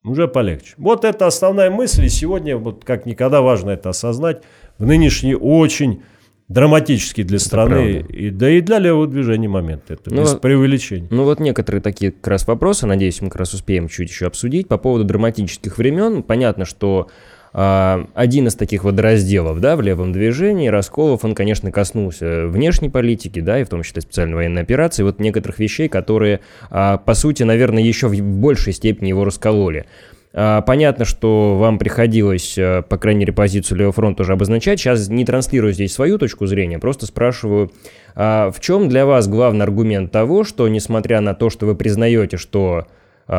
[0.04, 0.74] уже полегче.
[0.78, 4.42] Вот это основная мысль, и сегодня вот как никогда важно это осознать,
[4.78, 6.02] в нынешний очень
[6.48, 9.84] драматический для страны, и, да и для левого движения момент.
[9.90, 11.08] Это ну, без преувеличения.
[11.10, 14.68] Ну вот некоторые такие как раз вопросы, надеюсь, мы как раз успеем чуть еще обсудить.
[14.68, 17.08] По поводу драматических времен, понятно, что
[17.52, 23.60] один из таких водоразделов да, в левом движении, расколов, он, конечно, коснулся внешней политики, да,
[23.60, 27.82] и в том числе специальной военной операции, вот некоторых вещей, которые, а, по сути, наверное,
[27.82, 29.84] еще в большей степени его раскололи.
[30.32, 34.80] А, понятно, что вам приходилось, по крайней мере, позицию Левого фронта уже обозначать.
[34.80, 37.70] Сейчас не транслирую здесь свою точку зрения, просто спрашиваю,
[38.14, 42.86] в чем для вас главный аргумент того, что, несмотря на то, что вы признаете, что
[42.86, 42.86] а,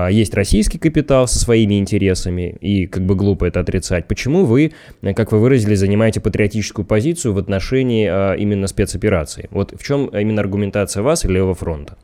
[0.09, 4.07] есть российский капитал со своими интересами, и как бы глупо это отрицать.
[4.07, 4.73] Почему вы,
[5.15, 9.47] как вы выразили, занимаете патриотическую позицию в отношении а, именно спецоперации?
[9.51, 11.97] Вот в чем именно аргументация вас и Левого фронта?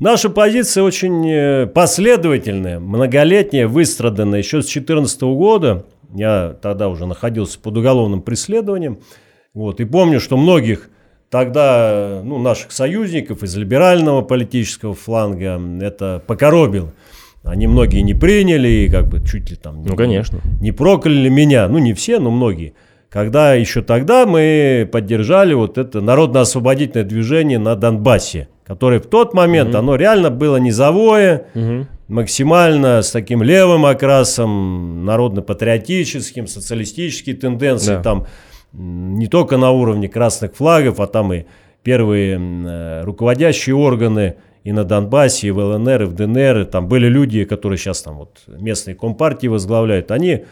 [0.00, 5.86] Наша позиция очень э, последовательная, многолетняя, выстраданная еще с 2014 года.
[6.12, 8.98] Я тогда уже находился под уголовным преследованием.
[9.54, 10.90] Вот, и помню, что многих
[11.34, 16.92] тогда ну, наших союзников из либерального политического фланга это покоробило.
[17.42, 20.38] Они многие не приняли и как бы чуть ли там ну, конечно.
[20.60, 21.66] не прокляли меня.
[21.66, 22.74] Ну, не все, но многие.
[23.10, 29.70] Когда еще тогда мы поддержали вот это народно-освободительное движение на Донбассе, которое в тот момент,
[29.70, 29.78] угу.
[29.78, 31.88] оно реально было низовое, угу.
[32.06, 38.02] максимально с таким левым окрасом, народно-патриотическим, социалистические тенденции да.
[38.04, 38.26] там
[38.74, 41.44] не только на уровне красных флагов, а там и
[41.82, 46.88] первые э, руководящие органы и на Донбассе, и в ЛНР, и в ДНР, и там
[46.88, 50.44] были люди, которые сейчас там вот местные компартии возглавляют, они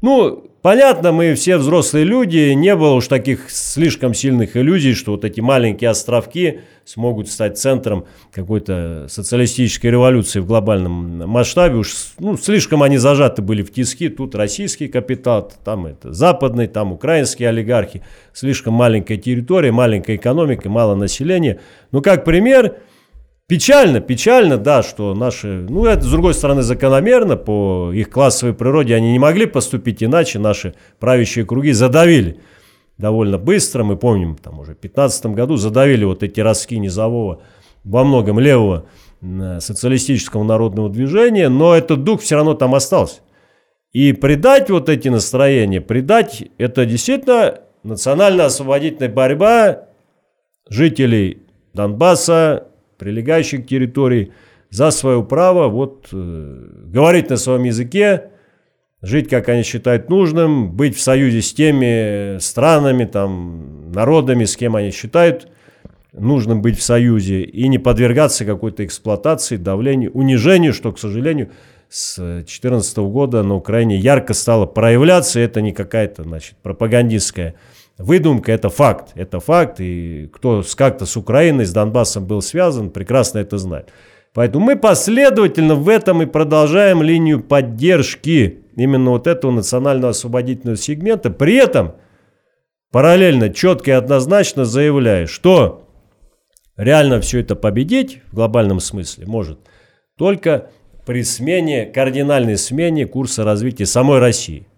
[0.00, 5.24] ну, понятно, мы все взрослые люди, не было уж таких слишком сильных иллюзий, что вот
[5.24, 11.76] эти маленькие островки смогут стать центром какой-то социалистической революции в глобальном масштабе.
[11.76, 14.08] Уж ну, слишком они зажаты были в тиски.
[14.08, 18.02] Тут российский капитал, там это западный, там украинские олигархи.
[18.32, 21.60] Слишком маленькая территория, маленькая экономика, мало населения.
[21.92, 22.76] Ну, как пример,
[23.50, 28.94] Печально, печально, да, что наши, ну это с другой стороны закономерно, по их классовой природе
[28.94, 32.38] они не могли поступить иначе, наши правящие круги задавили
[32.96, 37.42] довольно быстро, мы помним, там уже в 2015 году задавили вот эти ростки низового,
[37.82, 38.86] во многом левого
[39.58, 43.18] социалистического народного движения, но этот дух все равно там остался.
[43.90, 49.88] И предать вот эти настроения, предать, это действительно национально-освободительная борьба
[50.68, 51.42] жителей
[51.74, 52.68] Донбасса,
[53.00, 54.32] прилегающих территорий,
[54.68, 58.30] за свое право вот, э, говорить на своем языке,
[59.02, 64.76] жить, как они считают нужным, быть в союзе с теми странами, там, народами, с кем
[64.76, 65.48] они считают
[66.12, 71.50] нужным быть в союзе, и не подвергаться какой-то эксплуатации, давлению, унижению, что, к сожалению,
[71.88, 75.40] с 2014 года на Украине ярко стало проявляться.
[75.40, 77.54] Это не какая-то, значит, пропагандистская
[78.02, 79.10] выдумка, это факт.
[79.14, 83.90] Это факт, и кто как-то с Украиной, с Донбассом был связан, прекрасно это знает.
[84.32, 91.30] Поэтому мы последовательно в этом и продолжаем линию поддержки именно вот этого национального освободительного сегмента.
[91.30, 91.96] При этом
[92.92, 95.88] параллельно, четко и однозначно заявляя, что
[96.76, 99.58] реально все это победить в глобальном смысле может
[100.16, 100.70] только
[101.06, 104.68] при смене, кардинальной смене курса развития самой России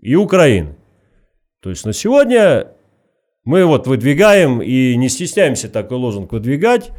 [0.00, 0.76] и Украины.
[1.66, 2.68] То есть на сегодня
[3.44, 6.92] мы вот выдвигаем и не стесняемся такой лозунг выдвигать.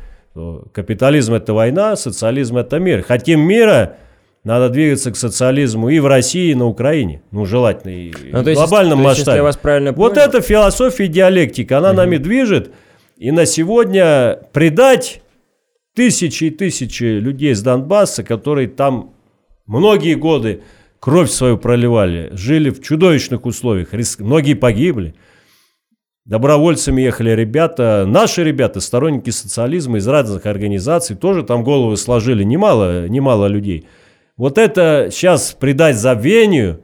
[0.73, 3.01] Капитализм это война, социализм это мир.
[3.01, 3.95] Хотим мира,
[4.43, 7.21] надо двигаться к социализму и в России, и на Украине.
[7.31, 9.37] Ну, желательно и ну, в глобальном есть, масштабе.
[9.37, 10.27] я вас правильно вот понял...
[10.27, 11.97] эта философия диалектика, она угу.
[11.99, 12.71] нами движет.
[13.15, 15.21] И на сегодня предать
[15.95, 19.13] тысячи и тысячи людей из Донбасса, которые там
[19.65, 20.63] многие годы
[20.99, 25.15] кровь свою проливали, жили в чудовищных условиях, многие погибли.
[26.25, 33.07] Добровольцами ехали ребята, наши ребята, сторонники социализма из разных организаций, тоже там головы сложили немало,
[33.07, 33.87] немало людей.
[34.35, 36.81] Вот это сейчас придать забвению,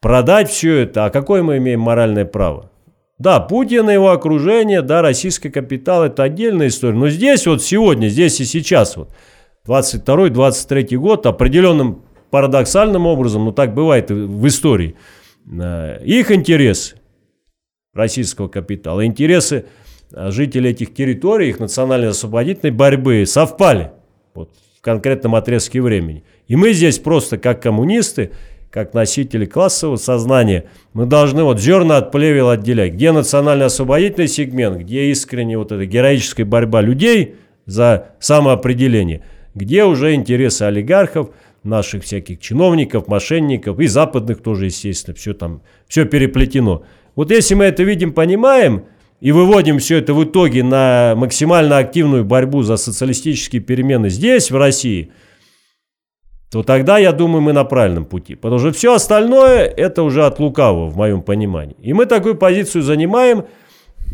[0.00, 2.70] продать все это, а какое мы имеем моральное право?
[3.18, 6.96] Да, Путин и его окружение, да, российский капитал– это отдельная история.
[6.96, 9.10] Но здесь вот сегодня, здесь и сейчас, вот,
[9.66, 14.96] 22-23 год, определенным парадоксальным образом, но так бывает в истории,
[15.50, 16.96] э, их интересы
[17.94, 19.66] российского капитала, интересы
[20.12, 23.92] э, жителей этих территорий, их национальной освободительной борьбы совпали
[24.34, 26.24] вот, в конкретном отрезке времени.
[26.46, 28.32] И мы здесь просто как коммунисты–
[28.70, 32.94] как носители классового сознания, мы должны вот зерна от плевел отделять.
[32.94, 37.34] Где национально-освободительный сегмент, где искренне вот эта героическая борьба людей
[37.66, 39.22] за самоопределение,
[39.54, 41.30] где уже интересы олигархов,
[41.62, 46.84] наших всяких чиновников, мошенников и западных тоже, естественно, все там, все переплетено.
[47.16, 48.84] Вот если мы это видим, понимаем
[49.20, 54.56] и выводим все это в итоге на максимально активную борьбу за социалистические перемены здесь, в
[54.56, 55.12] России–
[56.50, 58.34] то тогда, я думаю, мы на правильном пути.
[58.34, 61.76] Потому что все остальное это уже от лукавого, в моем понимании.
[61.80, 63.44] И мы такую позицию занимаем.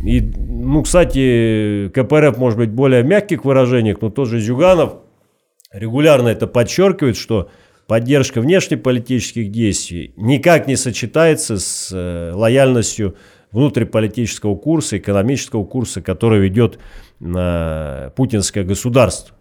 [0.04, 4.96] И, ну, кстати, КПРФ может быть более в мягких выражениях, но тот же Зюганов
[5.78, 7.50] регулярно это подчеркивает, что
[7.86, 13.16] поддержка внешнеполитических действий никак не сочетается с э, лояльностью
[13.52, 16.78] внутриполитического курса, экономического курса, который ведет
[17.20, 19.36] на путинское государство.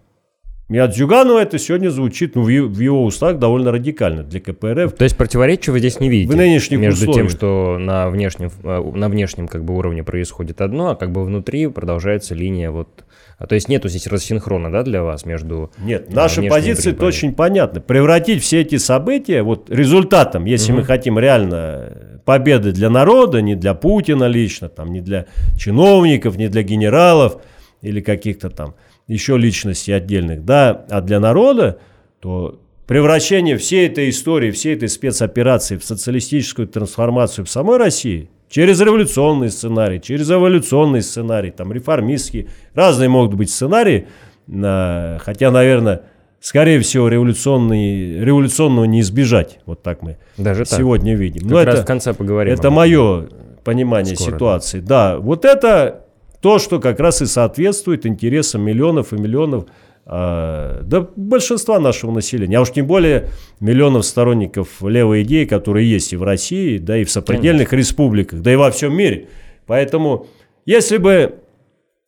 [0.67, 4.93] И от Зюганова это сегодня звучит ну, в его устах довольно радикально для КПРФ.
[4.93, 6.33] То есть противоречия вы здесь не видите?
[6.33, 7.29] В нынешних Между условиях.
[7.29, 11.23] тем, что на внешнем, э, на внешнем как бы, уровне происходит одно, а как бы
[11.23, 13.05] внутри продолжается линия вот...
[13.37, 15.71] А, то есть нету здесь рассинхрона, да, для вас между...
[15.79, 17.81] Нет, э, наши позиции очень понятны.
[17.81, 20.81] Превратить все эти события вот результатом, если угу.
[20.81, 25.25] мы хотим реально победы для народа, не для Путина лично, там, не для
[25.57, 27.41] чиновников, не для генералов
[27.81, 28.75] или каких-то там
[29.07, 31.79] еще личностей отдельных, да, а для народа,
[32.21, 38.79] то превращение всей этой истории, всей этой спецоперации в социалистическую трансформацию в самой России через
[38.81, 44.07] революционный сценарий, через эволюционный сценарий, там реформистские, разные могут быть сценарии,
[44.47, 46.03] хотя, наверное,
[46.39, 49.59] скорее всего, революционный, революционного не избежать.
[49.65, 51.21] Вот так мы Даже сегодня так.
[51.21, 51.41] видим.
[51.41, 52.53] Как Но раз это, в конце поговорим.
[52.53, 53.27] Это мое
[53.63, 54.79] понимание Скоро, ситуации.
[54.79, 55.13] Да.
[55.13, 56.05] да, вот это
[56.41, 59.65] то, что как раз и соответствует интересам миллионов и миллионов
[60.05, 66.15] да, большинства нашего населения, а уж тем более миллионов сторонников левой идеи, которые есть и
[66.15, 67.89] в России, да и в сопредельных Конечно.
[67.89, 69.29] республиках, да и во всем мире.
[69.65, 70.27] Поэтому,
[70.65, 71.39] если бы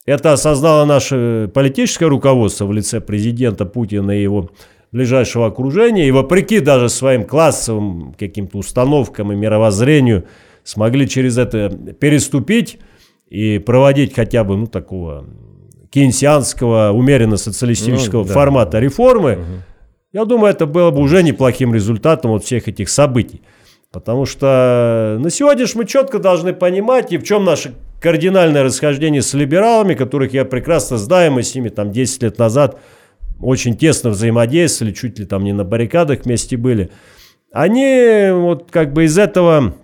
[0.05, 4.51] это осознало наше политическое руководство в лице президента Путина и его
[4.91, 10.25] ближайшего окружения, и вопреки даже своим классовым каким-то установкам и мировоззрению
[10.63, 12.79] смогли через это переступить,
[13.29, 15.25] и проводить хотя бы ну, такого
[15.89, 18.33] кейнсианского, умеренно-социалистического ну, да.
[18.33, 19.63] формата реформы, угу.
[20.13, 23.41] я думаю, это было бы уже неплохим результатом вот всех этих событий.
[23.91, 29.33] Потому что на сегодня мы четко должны понимать, и в чем наше кардинальное расхождение с
[29.33, 32.79] либералами, которых я прекрасно знаю, мы с ними там 10 лет назад
[33.39, 36.91] очень тесно взаимодействовали, чуть ли там не на баррикадах вместе были.
[37.51, 39.75] Они вот как бы из этого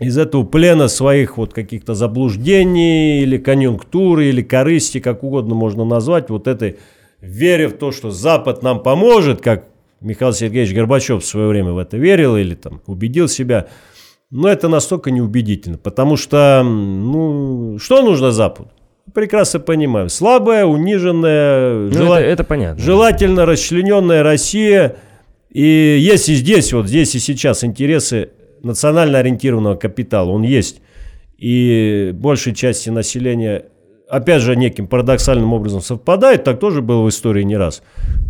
[0.00, 6.30] из этого плена своих вот каких-то заблуждений или конъюнктуры, или корысти, как угодно можно назвать,
[6.30, 6.78] вот этой
[7.20, 9.66] вере в то, что Запад нам поможет, как
[10.00, 13.68] Михаил Сергеевич Горбачев в свое время в это верил или там убедил себя,
[14.30, 18.70] но это настолько неубедительно, потому что, ну, что нужно Западу?
[19.12, 20.08] Прекрасно понимаем.
[20.08, 22.20] Слабая, униженная, ну, жела...
[22.20, 22.82] это, это понятно.
[22.82, 24.96] желательно расчлененная Россия–
[25.50, 28.30] И если здесь, вот здесь и сейчас интересы
[28.62, 30.80] национально ориентированного капитала, он есть,
[31.38, 33.64] и большей части населения,
[34.08, 37.82] опять же, неким парадоксальным образом совпадает, так тоже было в истории не раз.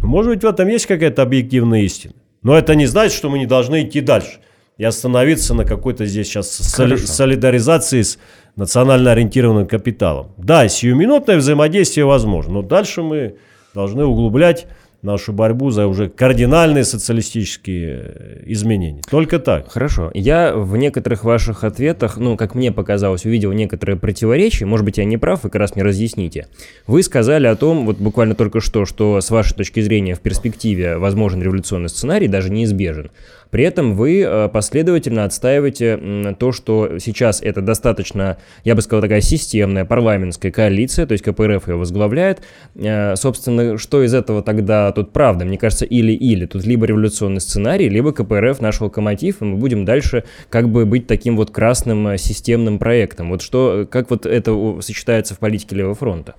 [0.02, 2.14] Может быть, в этом есть какая-то объективная истина.
[2.42, 4.38] Но это не значит, что мы не должны идти дальше
[4.78, 8.18] и остановиться на какой-то здесь сейчас соли- солидаризации с
[8.56, 10.28] национально ориентированным капиталом.
[10.38, 13.36] Да, сиюминутное взаимодействие возможно, но дальше мы
[13.74, 14.66] должны углублять
[15.02, 19.02] нашу борьбу за уже кардинальные социалистические э, изменения.
[19.10, 19.70] Только так.
[19.70, 20.10] Хорошо.
[20.14, 24.66] Я в некоторых ваших ответах, ну, как мне показалось, увидел некоторые противоречия.
[24.66, 26.48] Может быть, я не прав, вы как раз мне разъясните.
[26.86, 30.98] Вы сказали о том, вот буквально только что, что с вашей точки зрения в перспективе
[30.98, 33.10] возможен революционный сценарий, даже неизбежен.
[33.50, 39.20] При этом вы э, последовательно отстаиваете то, что сейчас это достаточно, я бы сказал, такая
[39.20, 42.42] системная парламентская коалиция, то есть КПРФ ее возглавляет.
[42.74, 45.44] Э, собственно, что из этого тогда тут правда?
[45.44, 46.46] Мне кажется, или-или.
[46.46, 51.06] Тут либо революционный сценарий, либо КПРФ наш локомотив, и мы будем дальше как бы быть
[51.06, 53.30] таким вот красным э, системным проектом.
[53.30, 56.34] Вот что, как вот это сочетается в политике Левого фронта?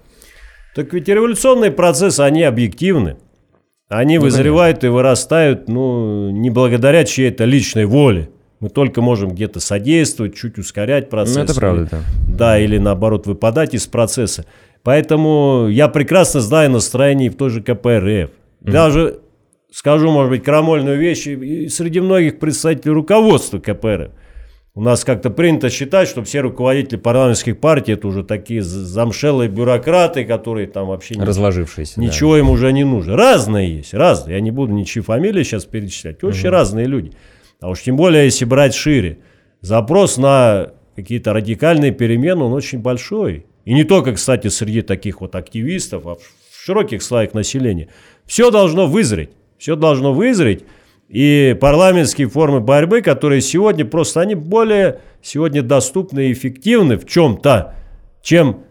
[0.73, 3.17] Так ведь революционные процессы, они объективны.
[3.91, 4.87] Они ну, вызревают конечно.
[4.87, 8.29] и вырастают, ну, не благодаря чьей-то личной воле.
[8.61, 11.35] Мы только можем где-то содействовать, чуть ускорять процесс.
[11.35, 11.99] Ну, это правда, да.
[12.25, 14.45] Да, или наоборот, выпадать из процесса.
[14.83, 18.29] Поэтому я прекрасно знаю настроение в той же КПРФ.
[18.29, 18.31] Mm.
[18.61, 19.19] Даже
[19.73, 24.11] скажу, может быть, крамольную вещь, и среди многих представителей руководства КПРФ.
[24.73, 30.23] У нас как-то принято считать, что все руководители парламентских партий это уже такие замшелые бюрократы,
[30.23, 31.99] которые там вообще разложившиеся.
[31.99, 32.39] Ничего да.
[32.39, 33.17] им уже не нужно.
[33.17, 34.35] Разные есть, разные.
[34.35, 36.23] Я не буду ничьи фамилии сейчас перечислять.
[36.23, 36.55] Очень угу.
[36.55, 37.11] разные люди.
[37.59, 39.19] А уж тем более, если брать шире.
[39.59, 43.45] Запрос на какие-то радикальные перемены, он очень большой.
[43.65, 46.21] И не только, кстати, среди таких вот активистов, а в
[46.65, 47.89] широких слоях населения.
[48.25, 49.31] Все должно вызреть.
[49.57, 50.63] Все должно вызреть.
[51.11, 57.75] И парламентские формы борьбы, которые сегодня просто, они более сегодня доступны и эффективны в чем-то,
[58.21, 58.63] чем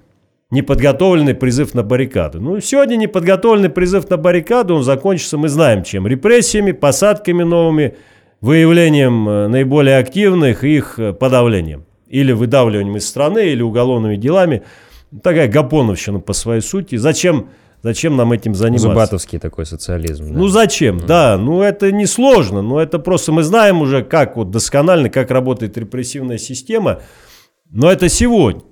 [0.51, 2.41] неподготовленный призыв на баррикады.
[2.41, 6.07] Ну, сегодня неподготовленный призыв на баррикаду, он закончится, мы знаем чем.
[6.07, 7.97] Репрессиями, посадками новыми,
[8.41, 11.85] выявлением э, наиболее активных их э, подавлением.
[12.09, 14.63] Или выдавливанием из страны, или уголовными делами.
[15.23, 16.97] Такая гапоновщина по своей сути.
[16.97, 17.51] Зачем
[17.83, 18.89] Зачем нам этим заниматься?
[18.89, 20.33] Зубатовский такой социализм.
[20.33, 20.39] Да.
[20.39, 20.99] Ну зачем?
[20.99, 21.07] Mm.
[21.07, 25.31] Да, ну это не сложно, но это просто мы знаем уже, как вот досконально, как
[25.31, 27.01] работает репрессивная система,
[27.71, 28.63] но это сегодня.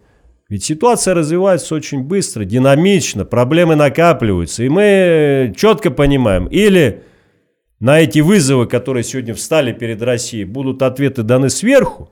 [0.48, 7.04] Ведь ситуация развивается очень быстро, динамично, проблемы накапливаются, и мы четко понимаем, или
[7.80, 12.10] на эти вызовы, которые сегодня встали перед Россией, будут ответы даны сверху,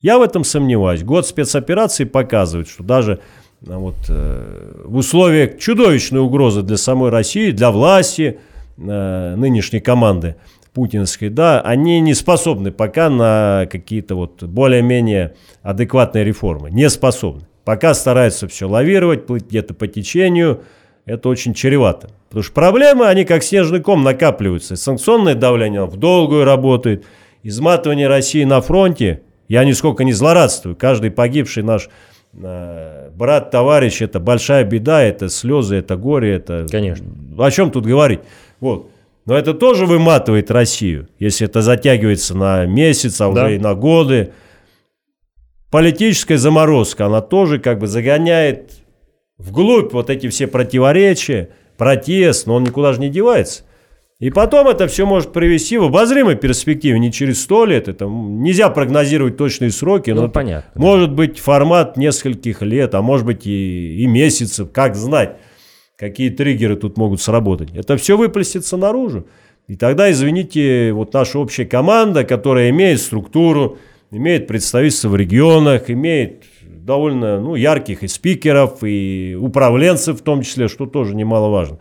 [0.00, 1.02] я в этом сомневаюсь.
[1.02, 3.20] Год спецоперации показывает, что даже
[3.66, 8.38] вот, э, в условиях чудовищной угрозы для самой России, для власти
[8.76, 10.36] э, нынешней команды
[10.72, 16.70] путинской, да, они не способны пока на какие-то вот более-менее адекватные реформы.
[16.70, 17.46] Не способны.
[17.64, 20.62] Пока стараются все лавировать, плыть где-то по течению.
[21.06, 22.10] Это очень чревато.
[22.28, 24.76] Потому что проблемы, они как снежный ком накапливаются.
[24.76, 27.04] Санкционное давление в долгую работает.
[27.42, 29.22] Изматывание России на фронте.
[29.48, 30.76] Я нисколько не злорадствую.
[30.76, 31.88] Каждый погибший наш
[32.34, 36.66] брат, товарищ, это большая беда, это слезы, это горе, это...
[36.70, 37.06] Конечно.
[37.38, 38.20] О чем тут говорить?
[38.60, 38.90] Вот.
[39.26, 43.50] Но это тоже выматывает Россию, если это затягивается на месяц, а уже да.
[43.50, 44.32] и на годы.
[45.70, 48.72] Политическая заморозка, она тоже как бы загоняет
[49.38, 53.64] вглубь вот эти все противоречия, протест, но он никуда же не девается.
[54.24, 58.70] И потом это все может привести в обозримой перспективе, не через сто лет, это нельзя
[58.70, 61.16] прогнозировать точные сроки, ну, но понятно, может да.
[61.16, 65.36] быть формат нескольких лет, а может быть и, и месяцев, как знать,
[65.98, 67.68] какие триггеры тут могут сработать.
[67.74, 69.26] Это все выплестится наружу.
[69.66, 73.76] И тогда, извините, вот наша общая команда, которая имеет структуру,
[74.10, 80.68] имеет представительство в регионах, имеет довольно ну, ярких и спикеров, и управленцев в том числе,
[80.68, 81.78] что тоже немаловажно,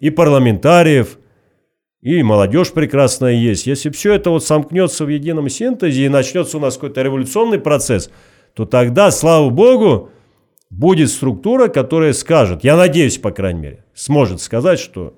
[0.00, 1.18] и парламентариев–
[2.02, 3.66] и молодежь прекрасная есть.
[3.66, 8.10] Если все это вот сомкнется в едином синтезе и начнется у нас какой-то революционный процесс,
[8.54, 10.10] то тогда, слава богу,
[10.68, 15.14] будет структура, которая скажет, я надеюсь, по крайней мере, сможет сказать, что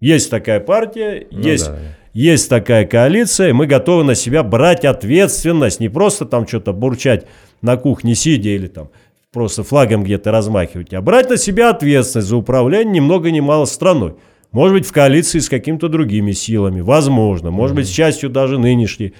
[0.00, 1.78] есть такая партия, ну, есть, да.
[2.12, 7.26] есть такая коалиция, мы готовы на себя брать ответственность, не просто там что-то бурчать
[7.62, 8.90] на кухне сидя или там
[9.32, 13.64] просто флагом где-то размахивать, а брать на себя ответственность за управление ни много ни мало
[13.64, 14.14] страной.
[14.52, 16.80] Может быть, в коалиции с какими-то другими силами.
[16.80, 17.50] Возможно.
[17.50, 19.14] Может быть, с частью даже нынешней,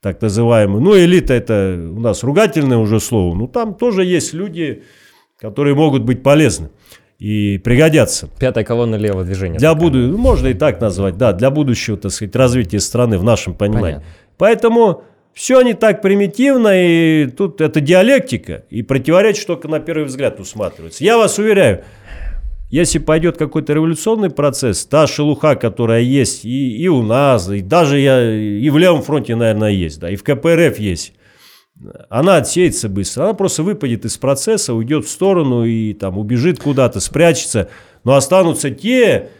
[0.00, 0.80] так называемой.
[0.80, 3.34] Ну, элита это у нас ругательное уже слово.
[3.34, 4.82] Ну, там тоже есть люди,
[5.38, 6.70] которые могут быть полезны.
[7.20, 8.28] и пригодятся.
[8.40, 9.58] Пятая колонна левого движения.
[9.58, 10.16] Для буду...
[10.16, 13.82] Можно и так назвать, да, для будущего, так сказать, развития страны в нашем понимании.
[13.82, 14.04] Понятно.
[14.38, 15.02] Поэтому
[15.34, 21.04] все не так примитивно, и тут это диалектика, и противоречие только на первый взгляд усматривается.
[21.04, 21.84] Я вас уверяю,
[22.70, 27.98] если пойдет какой-то революционный процесс, та шелуха, которая есть и, и у нас, и даже
[27.98, 31.14] я, и в левом фронте, наверное, есть, да, и в КПРФ есть,
[32.08, 37.00] она отсеется быстро, она просто выпадет из процесса, уйдет в сторону и там убежит куда-то,
[37.00, 37.68] спрячется,
[38.04, 39.30] но останутся те,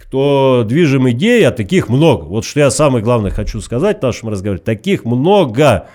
[0.00, 2.24] кто движим идеей, а таких много.
[2.24, 5.88] Вот что я самое главное хочу сказать в нашем разговоре, таких много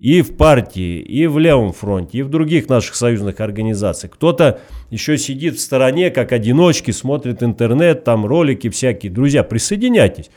[0.00, 4.14] и в партии, и в левом фронте, и в других наших союзных организациях.
[4.14, 9.12] Кто-то еще сидит в стороне, как одиночки, смотрит интернет, там ролики всякие.
[9.12, 10.30] Друзья, присоединяйтесь.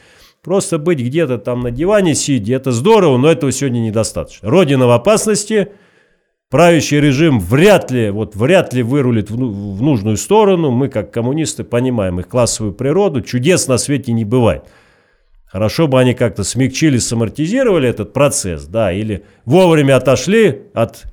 [0.44, 4.50] Просто быть где-то там на диване сидя, это здорово, но этого сегодня недостаточно.
[4.50, 5.70] Родина в опасности,
[6.50, 10.72] правящий режим вряд ли, вот вряд ли вырулит в, ну, в нужную сторону.
[10.72, 13.22] Мы, как коммунисты, понимаем их классовую природу.
[13.22, 14.66] Чудес на свете не бывает.
[15.54, 21.04] Хорошо бы они как-то смягчили, самортизировали этот процесс, да, или вовремя отошли от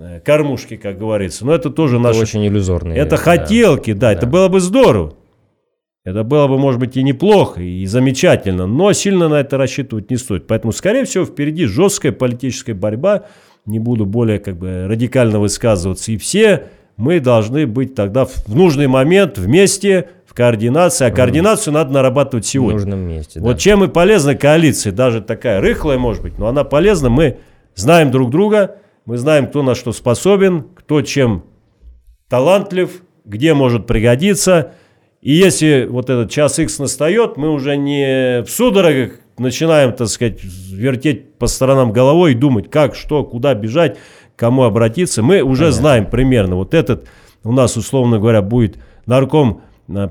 [0.00, 1.44] э, кормушки, как говорится.
[1.44, 2.20] Но это тоже Это наше...
[2.20, 2.96] очень иллюзорные.
[2.96, 3.16] Это да.
[3.18, 4.28] хотелки, да, это Да.
[4.28, 5.12] было бы здорово.
[6.04, 10.16] Это было бы, может быть, и неплохо, и замечательно, но сильно на это рассчитывать не
[10.16, 10.46] стоит.
[10.46, 13.26] Поэтому, скорее всего, впереди жесткая политическая борьба.
[13.66, 16.12] Не буду более как бы радикально высказываться.
[16.12, 16.64] И все
[16.96, 21.06] мы должны быть тогда в нужный момент вместе, в координации.
[21.06, 22.76] А координацию надо нарабатывать В сегодня.
[22.80, 23.38] нужном месте.
[23.38, 23.44] да.
[23.44, 27.10] Вот чем и полезна коалиция, даже такая рыхлая, может быть, но она полезна.
[27.10, 27.36] Мы
[27.74, 31.44] знаем друг друга, мы знаем, кто на что способен, кто чем
[32.30, 34.72] талантлив, где может пригодиться.
[35.20, 40.42] И если вот этот час X настает, мы уже не в судорогах начинаем, так сказать,
[40.42, 43.98] вертеть по сторонам головой и думать, как, что, куда бежать,
[44.34, 45.22] к кому обратиться.
[45.22, 45.78] Мы уже Понятно.
[45.80, 46.56] знаем примерно.
[46.56, 47.06] Вот этот
[47.44, 49.60] у нас, условно говоря, будет нарком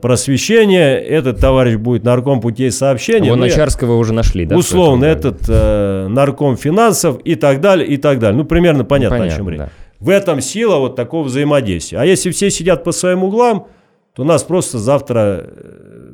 [0.02, 3.30] просвещения, этот товарищ будет нарком путей сообщения.
[3.30, 4.56] Вон Ну, я- Начарского уже нашли, да?
[4.58, 8.38] условно, этот э, нарком финансов и так далее, и так далее.
[8.38, 9.60] Ну, примерно понятно, Понятно, о чем речь.
[9.60, 9.70] да.
[10.00, 12.00] В этом сила вот такого взаимодействия.
[12.00, 13.68] А если все сидят по своим углам,
[14.16, 16.11] то нас просто завтра э,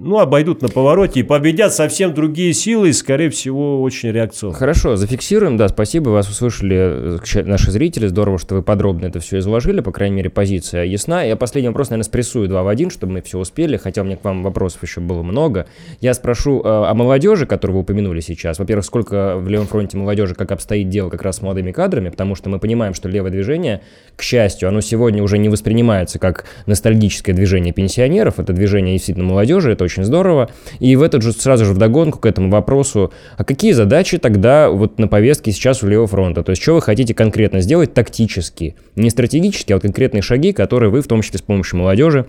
[0.00, 4.54] ну, обойдут на повороте и победят совсем другие силы, и, скорее всего, очень реакционно.
[4.54, 9.38] Хорошо, зафиксируем, да, спасибо, вас услышали э, наши зрители, здорово, что вы подробно это все
[9.40, 11.22] изложили, по крайней мере, позиция ясна.
[11.22, 14.16] Я последний вопрос, наверное, спрессую два в один, чтобы мы все успели, хотя у меня
[14.16, 15.66] к вам вопросов еще было много.
[16.00, 18.58] Я спрошу э, о молодежи, которую вы упомянули сейчас.
[18.58, 22.34] Во-первых, сколько в левом фронте молодежи, как обстоит дело как раз с молодыми кадрами, потому
[22.34, 23.82] что мы понимаем, что левое движение,
[24.16, 29.72] к счастью, оно сегодня уже не воспринимается как ностальгическое движение пенсионеров, это движение действительно молодежи,
[29.72, 30.50] это очень здорово.
[30.78, 34.98] И в этот же сразу же вдогонку к этому вопросу, а какие задачи тогда вот
[34.98, 36.42] на повестке сейчас у левого фронта?
[36.42, 38.76] То есть, что вы хотите конкретно сделать тактически?
[38.96, 42.26] Не стратегически, а вот конкретные шаги, которые вы, в том числе с помощью молодежи,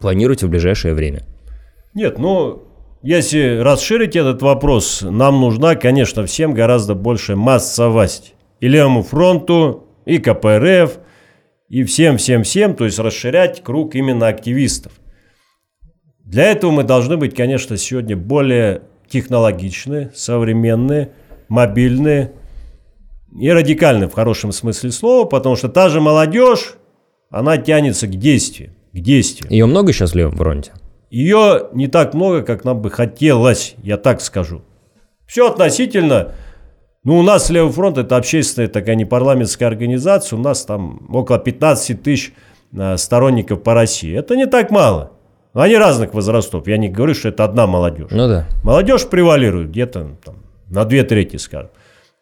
[0.00, 1.22] планируете в ближайшее время?
[1.94, 2.64] Нет, ну,
[3.02, 8.34] если расширить этот вопрос, нам нужна, конечно, всем гораздо больше массовость.
[8.60, 10.98] И левому фронту, и КПРФ,
[11.68, 14.92] и всем-всем-всем, то есть расширять круг именно активистов.
[16.28, 21.12] Для этого мы должны быть, конечно, сегодня более технологичны, современные,
[21.48, 22.32] мобильные
[23.34, 26.74] и радикальны в хорошем смысле слова, потому что та же молодежь,
[27.30, 29.50] она тянется к действию, к действию.
[29.50, 30.72] Ее много сейчас в левом фронте?
[31.08, 34.60] Ее не так много, как нам бы хотелось, я так скажу.
[35.26, 36.34] Все относительно.
[37.04, 40.38] Ну, у нас Левый фронт это общественная такая непарламентская организация.
[40.38, 42.34] У нас там около 15 тысяч
[42.72, 44.14] э, сторонников по России.
[44.14, 45.17] Это не так мало.
[45.58, 46.68] Но Они разных возрастов.
[46.68, 48.12] Я не говорю, что это одна молодежь.
[48.12, 48.46] Ну да.
[48.62, 50.36] Молодежь превалирует где-то там,
[50.70, 51.70] на две трети, скажем.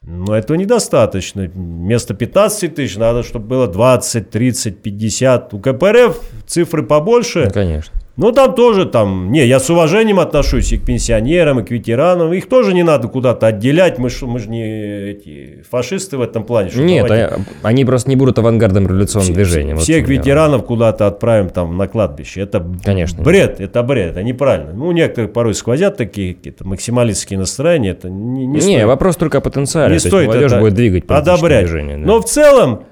[0.00, 1.42] Но этого недостаточно.
[1.42, 5.52] Вместо 15 тысяч надо, чтобы было 20, 30, 50.
[5.52, 7.44] У КПРФ цифры побольше.
[7.44, 7.95] Ну, конечно.
[8.18, 9.30] Ну, там тоже там...
[9.30, 12.32] Не, я с уважением отношусь и к пенсионерам, и к ветеранам.
[12.32, 13.98] Их тоже не надо куда-то отделять.
[13.98, 14.62] Мы, ж- мы же не
[15.10, 16.70] эти фашисты в этом плане.
[16.70, 19.74] что Нет, давайте а- они просто не будут авангардом революционного движения.
[19.74, 20.18] вот всех в чем дело.
[20.22, 22.40] ветеранов куда-то отправим там на кладбище.
[22.40, 23.22] Это Конечно.
[23.22, 24.72] бред, это бред, это неправильно.
[24.72, 27.90] Ну, у некоторых порой сквозят такие какие-то максималистские настроения.
[27.90, 28.84] Это не, не Не, стоит.
[28.86, 29.88] вопрос только о потенциале.
[29.94, 31.66] Не То есть стоит молодежь это будет двигать одобрять.
[31.66, 31.98] движение.
[31.98, 32.06] да.
[32.06, 32.84] Но в целом,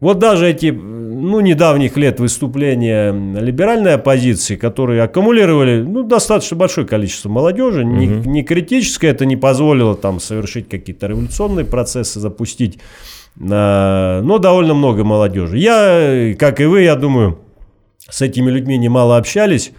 [0.00, 7.28] вот даже эти, ну, недавних лет выступления либеральной оппозиции, которые аккумулировали, ну, достаточно большое количество
[7.28, 12.78] молодежи, не, не критическое, это не позволило там совершить какие-то революционные процессы, запустить,
[13.38, 15.58] а, но довольно много молодежи.
[15.58, 17.38] Я, как и вы, я думаю,
[18.08, 19.72] с этими людьми немало общались.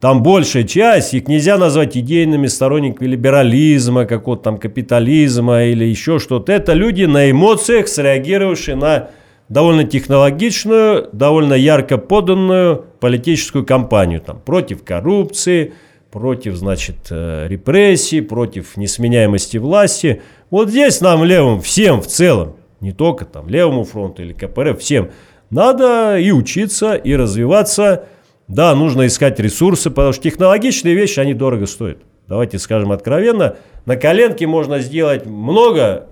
[0.00, 6.52] Там большая часть, их нельзя назвать идейными сторонниками либерализма, какого-то там капитализма или еще что-то.
[6.52, 9.08] Это люди на эмоциях, среагировавшие на
[9.48, 15.74] довольно технологичную, довольно ярко поданную политическую кампанию там, против коррупции,
[16.10, 20.22] против, значит, э, репрессий, против несменяемости власти.
[20.50, 25.10] Вот здесь нам, левым, всем в целом, не только там левому фронту или КПРФ, всем,
[25.50, 28.06] надо и учиться, и развиваться.
[28.48, 31.98] Да, нужно искать ресурсы, потому что технологичные вещи, они дорого стоят.
[32.28, 36.08] Давайте скажем откровенно, на коленке можно сделать много,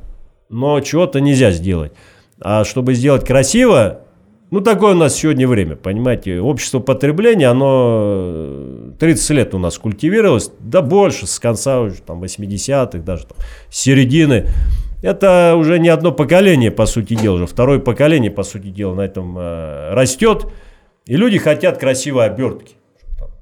[0.49, 1.93] но чего-то нельзя сделать.
[2.41, 4.05] А чтобы сделать красиво,
[4.51, 6.41] ну, такое у нас сегодня время, понимаете.
[6.41, 12.23] Общество потребления, оно 30 э, лет у нас культивировалось, да больше, с конца уже там
[12.23, 13.37] 80-х, даже там,
[13.69, 14.49] середины.
[15.03, 19.01] Это уже не одно поколение, по сути дела, уже второе поколение, по сути дела, на
[19.01, 20.47] этом э, растет.
[21.07, 22.77] И люди хотят красивой обертки.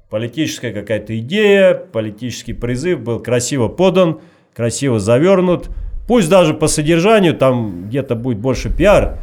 [0.09, 4.19] Политическая какая-то идея, политический призыв был красиво подан,
[4.55, 5.69] красиво завернут.
[6.07, 9.19] Пусть даже по содержанию там где-то будет больше пиар,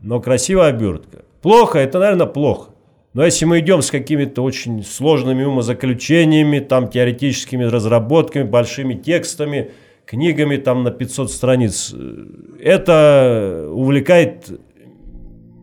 [0.00, 1.24] но красивая обертка.
[1.42, 2.70] Плохо, это, наверное, плохо.
[3.12, 9.70] Но если мы идем с какими-то очень сложными умозаключениями, там, теоретическими разработками, большими текстами,
[10.04, 11.94] книгами там на 500 страниц,
[12.60, 14.48] это увлекает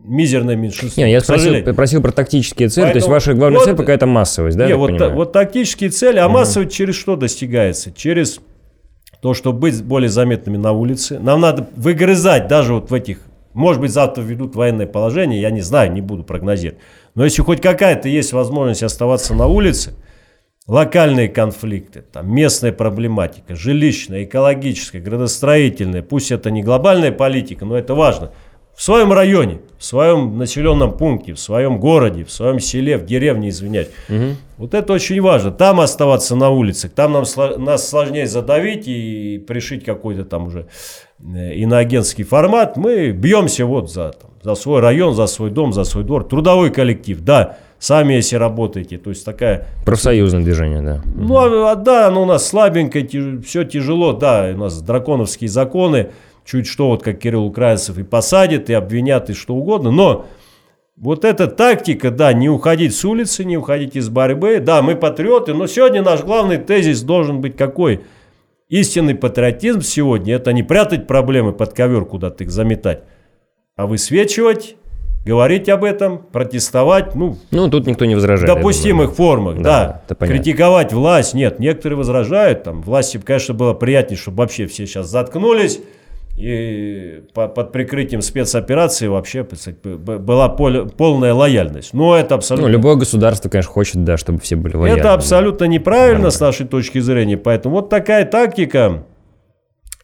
[0.04, 1.02] мизерное меньшинство.
[1.02, 4.06] Не, я спросил, просил про тактические цели, Поэтому, то есть ваша главная вот, цель какая-то
[4.06, 4.66] массовость, да?
[4.66, 6.34] Не, вот, вот тактические цели, а угу.
[6.34, 7.92] массовость через что достигается?
[7.92, 8.40] Через
[9.22, 11.20] то, чтобы быть более заметными на улице.
[11.20, 13.20] Нам надо выгрызать даже вот в этих,
[13.54, 16.82] может быть, завтра введут военное положение, я не знаю, не буду прогнозировать.
[17.14, 19.94] Но если хоть какая-то есть возможность оставаться на улице,
[20.66, 27.94] локальные конфликты, там, местная проблематика, жилищная, экологическая, градостроительная, пусть это не глобальная политика, но это
[27.94, 28.32] важно–
[28.74, 33.48] в своем районе, в своем населенном пункте, в своем городе, в своем селе, в деревне,
[33.48, 33.88] извиняюсь.
[34.08, 34.36] Угу.
[34.58, 35.50] Вот это очень важно.
[35.50, 37.24] Там оставаться на улицах, там нам,
[37.56, 40.68] нас сложнее задавить и пришить какой-то там уже
[41.18, 42.76] э, иноагентский формат.
[42.76, 46.22] Мы бьемся вот за, там, за свой район, за свой дом, за свой двор.
[46.22, 48.98] Трудовой коллектив, да, сами если работаете.
[48.98, 49.66] То есть такая...
[49.84, 51.02] Профсоюзное движение, да.
[51.12, 56.10] Ну, а, да, оно у нас слабенькое, все тяжело, да, у нас драконовские законы
[56.44, 59.90] чуть что, вот как Кирилл Украинцев, и посадят, и обвинят, и что угодно.
[59.90, 60.26] Но
[60.96, 64.60] вот эта тактика, да, не уходить с улицы, не уходить из борьбы.
[64.60, 68.02] Да, мы патриоты, но сегодня наш главный тезис должен быть какой?
[68.68, 73.00] Истинный патриотизм сегодня– это не прятать проблемы под ковер, куда-то их заметать,
[73.76, 74.76] а высвечивать
[75.24, 78.50] говорить об этом, протестовать, ну, ну тут никто не возражает.
[78.50, 80.02] В допустимых формах, да.
[80.08, 80.26] да.
[80.26, 85.80] Критиковать власть, нет, некоторые возражают, там, власти, конечно, было приятнее, чтобы вообще все сейчас заткнулись,
[86.42, 89.46] и под прикрытием спецоперации вообще
[89.84, 91.94] была полная лояльность.
[91.94, 92.66] Но это абсолютно...
[92.66, 94.98] Ну, любое государство, конечно, хочет, да, чтобы все были лояльны.
[94.98, 96.30] Это абсолютно неправильно Нормально.
[96.32, 97.36] с нашей точки зрения.
[97.36, 99.04] Поэтому вот такая тактика.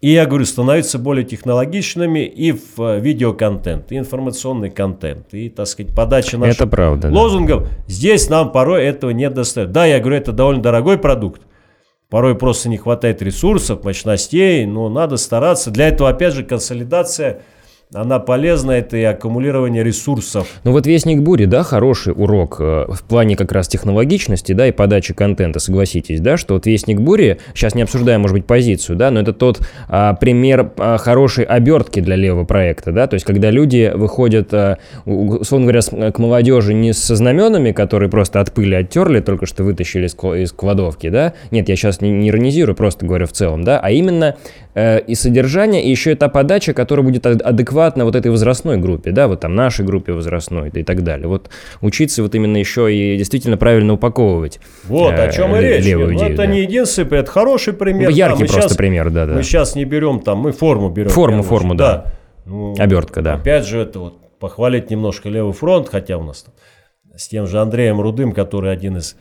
[0.00, 5.66] И я говорю, становиться более технологичными и в э, видеоконтент, и информационный контент, и, так
[5.66, 7.64] сказать, подача наших это правда, лозунгов.
[7.64, 7.68] Да.
[7.88, 9.72] Здесь нам порой этого не достает.
[9.72, 11.42] Да, я говорю, это довольно дорогой продукт.
[12.10, 15.70] Порой просто не хватает ресурсов, мощностей, но надо стараться.
[15.70, 17.42] Для этого, опять же, консолидация–
[17.94, 20.46] она полезна, это и аккумулирование ресурсов.
[20.64, 24.72] Ну вот «Вестник бури», да, хороший урок э, в плане как раз технологичности, да, и
[24.72, 29.10] подачи контента, согласитесь, да, что вот «Вестник бури», сейчас не обсуждаем, может быть, позицию, да,
[29.10, 33.50] но это тот а, пример а, хорошей обертки для левого проекта, да, то есть когда
[33.50, 34.76] люди выходят, а,
[35.06, 40.08] условно говоря, к молодежи не со знаменами, которые просто от пыли оттерли, только что вытащили
[40.08, 43.80] из, из кладовки, да, нет, я сейчас не, не иронизирую, просто говорю в целом, да,
[43.80, 44.36] а именно
[44.74, 49.28] э, и содержание, и еще это подача, которая будет адекватна вот этой возрастной группе, да,
[49.28, 51.28] вот там нашей группе возрастной и так далее.
[51.28, 51.50] Вот
[51.80, 54.60] учиться вот именно еще и действительно правильно упаковывать.
[54.84, 55.84] Вот, э, о чем и речь.
[55.84, 56.46] Левую ну, идею, это да.
[56.46, 58.10] не единственный, это хороший пример.
[58.10, 59.34] Яркий да, просто сейчас, пример, да, да.
[59.34, 61.10] Мы сейчас не берем там, мы форму берем.
[61.10, 61.96] Форму, форму, да.
[62.04, 62.12] да.
[62.46, 63.34] Ну, Обертка, да.
[63.34, 66.54] Опять же, это вот похвалить немножко левый фронт, хотя у нас там
[67.16, 69.16] с тем же Андреем Рудым, который один из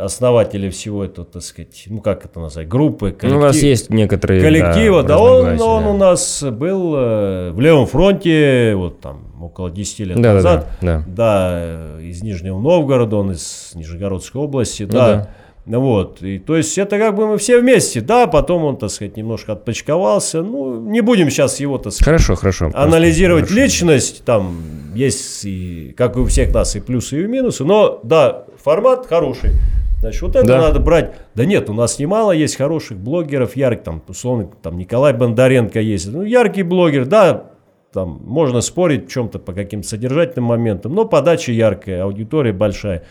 [0.00, 3.90] основатели всего этого, так сказать, ну как это назвать, группы, коллектив, ну, у вас есть
[3.90, 5.90] некоторые коллектива, да, да он, он да.
[5.90, 11.04] у нас был э, в левом фронте, вот там около 10 лет да, назад, да,
[11.06, 11.96] да.
[11.96, 15.06] да, из Нижнего Новгорода, он из Нижегородской области, ну, да.
[15.06, 15.30] да.
[15.66, 19.16] Вот, и то есть это как бы мы все вместе, да, потом он, так сказать,
[19.16, 23.62] немножко отпочковался, ну, не будем сейчас его, так сказать, хорошо, хорошо, анализировать хорошо.
[23.62, 24.58] личность, там
[24.94, 29.52] есть, и, как и у всех нас, и плюсы, и минусы, но, да, формат хороший.
[30.00, 30.60] Значит, вот это да.
[30.60, 31.14] надо брать.
[31.34, 36.12] Да нет, у нас немало есть хороших блогеров, ярких, там, условно, там Николай Бондаренко есть.
[36.12, 37.52] Ну, яркий блогер, да,
[37.90, 43.04] там можно спорить в чем-то по каким-то содержательным моментам, но подача яркая, аудитория большая.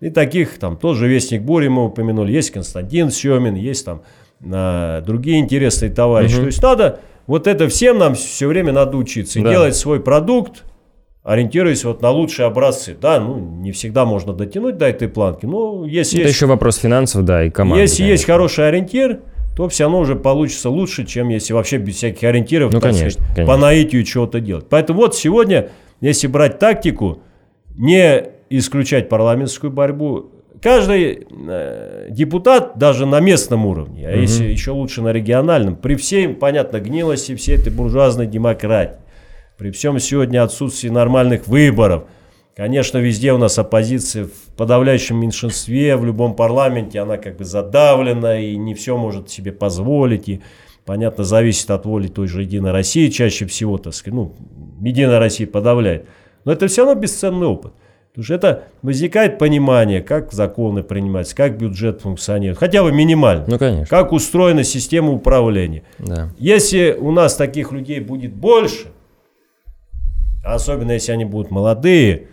[0.00, 4.02] И таких там тоже Вестник Бури мы упомянули, есть Константин Семин, есть там
[4.50, 6.34] а, другие интересные товарищи.
[6.34, 6.40] Угу.
[6.40, 9.38] То есть надо, вот это всем нам все время надо учиться.
[9.38, 9.50] И да.
[9.50, 10.64] делать свой продукт,
[11.22, 12.96] ориентируясь вот на лучшие образцы.
[12.98, 16.76] Да, ну, не всегда можно дотянуть до этой планки, но если Это есть, еще вопрос
[16.76, 17.82] финансов, да, и команды.
[17.82, 18.32] если есть конечно.
[18.32, 19.20] хороший ориентир,
[19.54, 23.34] то все равно уже получится лучше, чем если вообще без всяких ориентиров Ну, конечно, сказать,
[23.34, 23.54] конечно.
[23.54, 24.64] по наитию чего-то делать.
[24.70, 25.68] Поэтому вот сегодня,
[26.00, 27.18] если брать тактику,
[27.76, 35.02] не исключать парламентскую борьбу, каждый э, депутат, даже на местном уровне, а если еще лучше
[35.02, 38.96] на региональном, при всей, понятно, гнилости всей этой буржуазной демократии,
[39.56, 42.04] при всем сегодня отсутствии нормальных выборов,
[42.56, 48.40] конечно, везде у нас оппозиция в подавляющем меньшинстве, в любом парламенте она как бы задавлена
[48.40, 50.40] и не все может себе позволить, и,
[50.84, 54.34] понятно, зависит от воли той же Единой России чаще всего, так сказать, ну,
[54.82, 56.06] Единая Россия подавляет.
[56.44, 57.74] Но это все равно бесценный опыт.
[58.10, 63.44] Потому что это возникает понимание, как законы принимаются, как бюджет функционирует, хотя бы минимально.
[63.46, 65.84] Ну, конечно, Как устроена система управления.
[65.98, 66.30] да.
[66.38, 68.88] Если у нас таких людей будет больше,
[70.44, 72.28] особенно если они будут молодые,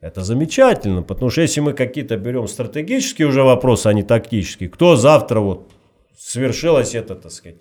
[0.00, 4.96] это замечательно, потому что если мы какие-то берем стратегические уже вопросы, а не тактические, кто
[4.96, 5.70] завтра вот
[6.16, 7.58] свершилось это, так сказать,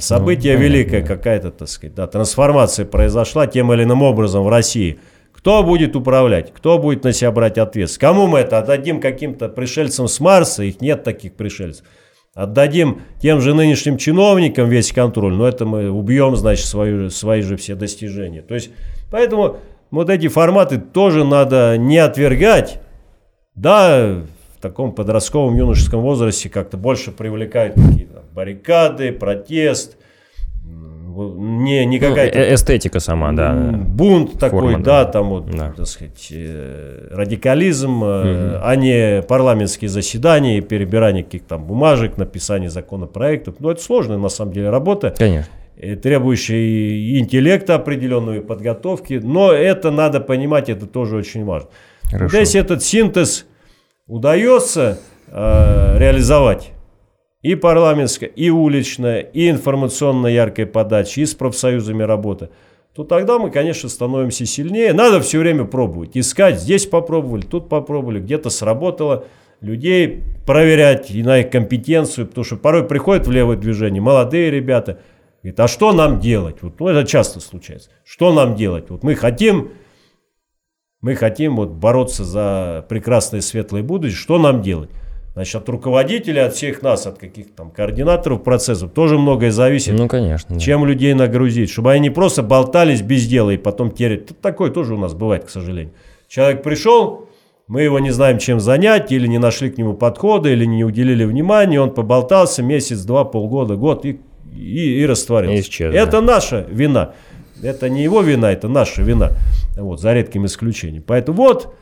[0.00, 4.98] событие понятно, великое какая-то, так сказать, да, трансформация произошла тем или иным образом в России.
[5.40, 6.52] Кто будет управлять?
[6.52, 7.98] Кто будет на себя брать ответственность?
[7.98, 10.64] Кому мы это отдадим каким-то пришельцам с Марса?
[10.64, 11.86] Их нет таких пришельцев.
[12.34, 17.56] Отдадим тем же нынешним чиновникам весь контроль, но это мы убьем, значит, свою, свои же
[17.56, 18.42] все достижения.
[18.42, 18.70] То есть,
[19.10, 19.56] поэтому
[19.90, 22.82] вот эти форматы тоже надо не отвергать.
[23.54, 24.22] Да,
[24.58, 29.96] в таком подростковом юношеском возрасте как-то больше привлекают какие-то баррикады, протест,
[31.36, 33.52] не, не Ну, какая-то э- эстетика сама, да.
[33.54, 35.10] Бунт такой, Форма, да, да.
[35.10, 35.72] там вот, Да.
[35.76, 43.56] так сказать, э, радикализм, э, а не парламентские заседания перебирание каких-то там бумажек, написание законопроектов.
[43.58, 45.50] Ну, это сложная на самом деле работа, Конечно.
[46.02, 49.20] требующая и интеллекта определенного, и подготовки.
[49.22, 51.68] Но это надо понимать, это тоже очень важно.
[52.10, 52.38] Хорошо.
[52.38, 53.46] если этот синтез
[54.08, 54.98] удается
[55.28, 56.72] э, реализовать,
[57.42, 62.50] и парламентская, и уличная, и информационная яркая подача, и с профсоюзами работа,
[62.94, 64.92] то тогда мы, конечно, становимся сильнее.
[64.92, 66.60] Надо все время пробовать, искать.
[66.60, 69.24] Здесь попробовали, тут попробовали, где-то сработало.
[69.60, 75.00] Людей проверять и на их компетенцию, потому что порой приходят в левое движение молодые ребята,
[75.42, 76.56] говорят, а что нам делать?
[76.62, 77.90] Вот, ну, это часто случается.
[78.04, 78.88] Что нам делать?
[78.88, 79.70] Вот мы хотим
[81.02, 84.16] мы хотим вот бороться за прекрасное светлое будущее.
[84.16, 84.90] Что нам делать?
[85.34, 89.94] Значит, от руководителей, от всех нас, от каких-то там координаторов процессов тоже многое зависит.
[89.96, 90.56] Ну, конечно.
[90.56, 90.60] да.
[90.60, 94.26] Чем людей нагрузить, чтобы они не просто болтались без дела и потом терять.
[94.26, 95.94] Тут Такое тоже у нас бывает, к сожалению.
[96.26, 97.28] Человек пришел,
[97.68, 101.24] мы его не знаем, чем занять, или не нашли к нему подхода, или не уделили
[101.24, 104.20] внимания, он поболтался месяц, два, полгода, год и,
[104.52, 105.56] и, и растворился.
[105.56, 107.14] И исчез, это наша вина.
[107.62, 109.30] Это не его вина, это наша вина.
[109.76, 111.04] Вот, за редким исключением.
[111.06, 111.74] Поэтому вот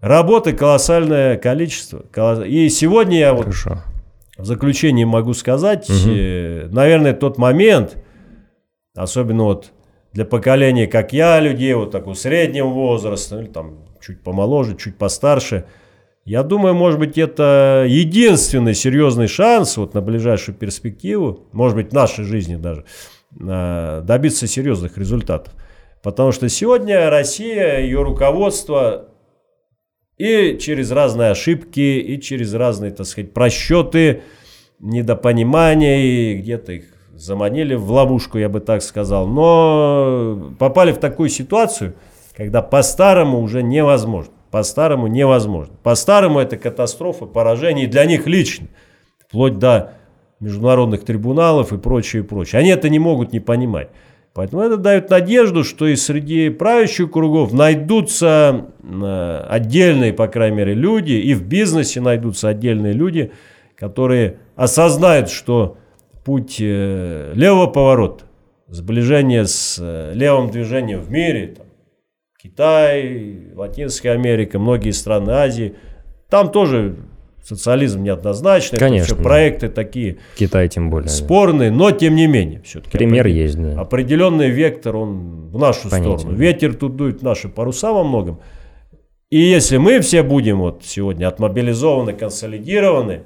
[0.00, 2.04] работы колоссальное количество.
[2.44, 3.82] И сегодня я вот Хорошо.
[4.36, 8.02] в заключение могу сказать, э, наверное, тот момент,
[8.96, 9.72] особенно вот
[10.12, 15.66] для поколения, как я, людей вот такого среднего возраста, или там чуть помоложе, чуть постарше,
[16.24, 21.94] я думаю, может быть, это единственный серьезный шанс вот на ближайшую перспективу, может быть, в
[21.94, 22.84] нашей жизни даже,
[23.38, 25.54] э, добиться серьезных результатов.
[26.02, 29.09] Потому что сегодня Россия, ее руководство
[30.20, 34.20] и через разные ошибки, и через разные, так сказать, просчеты,
[34.78, 39.26] недопонимания, и где-то их заманили в ловушку, я бы так сказал.
[39.26, 41.94] Но попали в такую ситуацию,
[42.36, 44.34] когда по-старому уже невозможно.
[44.50, 45.74] По-старому невозможно.
[45.82, 48.66] По-старому это катастрофа, поражение и для них лично.
[49.26, 49.94] Вплоть до
[50.38, 52.58] международных трибуналов и прочее, и прочее.
[52.58, 53.88] Они это не могут не понимать.
[54.32, 60.74] Поэтому это дает надежду, что и среди правящих кругов найдутся э, отдельные, по крайней мере,
[60.74, 63.32] люди, и в бизнесе найдутся отдельные люди,
[63.74, 65.78] которые осознают, что
[66.24, 68.24] путь э, левого поворота,
[68.68, 71.66] сближение с э, левым движением в мире, там,
[72.40, 75.74] Китай, Латинская Америка, многие страны Азии,
[76.28, 76.96] там тоже
[77.50, 79.22] социализм неоднозначный, Конечно, да.
[79.22, 81.08] проекты такие Китай тем более.
[81.08, 81.12] да.
[81.14, 82.62] спорные, но тем не менее.
[82.62, 83.80] Все-таки Пример есть, да.
[83.80, 86.18] Определенный вектор, он в нашу Понятен.
[86.18, 86.38] сторону.
[86.38, 88.40] Ветер тут дует наши паруса во многом.
[89.30, 93.22] И если мы все будем вот сегодня отмобилизованы, консолидированы,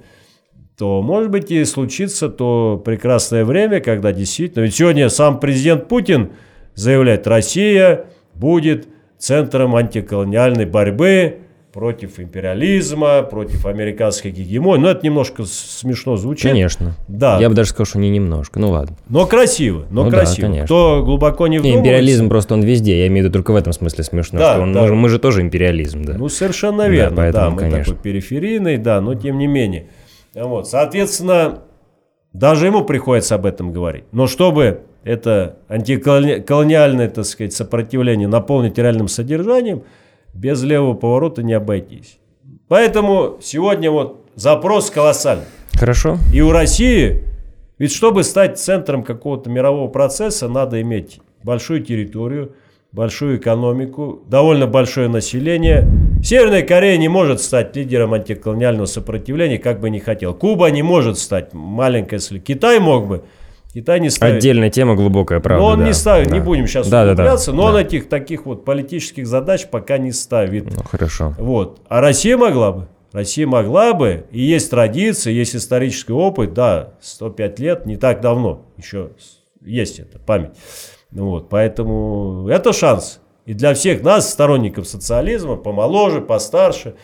[0.79, 4.65] то, может быть, и случится то прекрасное время, когда действительно...
[4.65, 6.33] Ведь сегодня сам президент Путин
[6.75, 11.39] заявляет, Россия будет центром антиколониальной борьбы
[11.75, 14.81] против империализма, против американской гегемонии.
[14.85, 16.49] Но это немножко смешно звучит.
[16.49, 16.95] Конечно.
[17.09, 17.39] Да.
[17.41, 18.61] Я бы даже сказал, что не немножко.
[18.61, 18.97] Ну ладно.
[19.09, 20.47] Но красиво, но Ну да, красиво.
[20.47, 20.67] конечно.
[20.67, 21.81] Кто глубоко не вдумывается...
[21.81, 23.01] империализм просто он везде.
[23.01, 24.39] Я имею в виду только в этом смысле смешно.
[24.39, 24.83] Да, что он- да.
[24.83, 26.15] мы, же, мы же тоже империализм, да.
[26.17, 27.85] Ну, совершенно Да, верно, да, поэтому, мы конечно.
[27.85, 29.89] такой периферийный, да, но тем не менее.
[30.33, 31.65] Вот, соответственно,
[32.33, 34.05] даже ему приходится об этом говорить.
[34.13, 39.83] Но чтобы это антиколониальное, так сказать, сопротивление наполнить реальным содержанием,
[40.35, 42.19] без левого поворота не обойтись.
[42.69, 45.45] Поэтому сегодня вот запрос колоссальный.
[45.73, 46.19] Хорошо.
[46.33, 47.23] И у России,
[47.79, 52.53] ведь чтобы стать центром какого-то мирового процесса, надо иметь большую территорию,
[52.93, 55.89] большую экономику, довольно большое население.
[56.23, 60.33] Северная Корея не может стать лидером антиколониального сопротивления, как бы не хотел.
[60.33, 63.25] Куба не может стать маленькой, если Китай мог бы.
[63.75, 64.37] Китай не ставит.
[64.37, 65.61] Отдельная тема, глубокая правда.
[65.61, 66.45] но он да, не ставит, не да.
[66.45, 67.83] будем сейчас Да, да, да, углубляться, но он да.
[67.83, 70.73] этих таких вот политических задач пока не ставит.
[70.73, 71.35] Ну, хорошо.
[71.39, 71.81] Вот.
[71.89, 72.89] А Россия могла бы.
[73.13, 78.67] Россия могла бы, и есть традиции, есть исторический опыт, да, 105 лет, не так давно,
[78.77, 79.11] еще
[79.61, 80.51] есть эта память.
[81.11, 83.21] Ну Вот, поэтому это шанс.
[83.47, 86.95] И для всех нас, сторонников социализма, помоложе, постарше,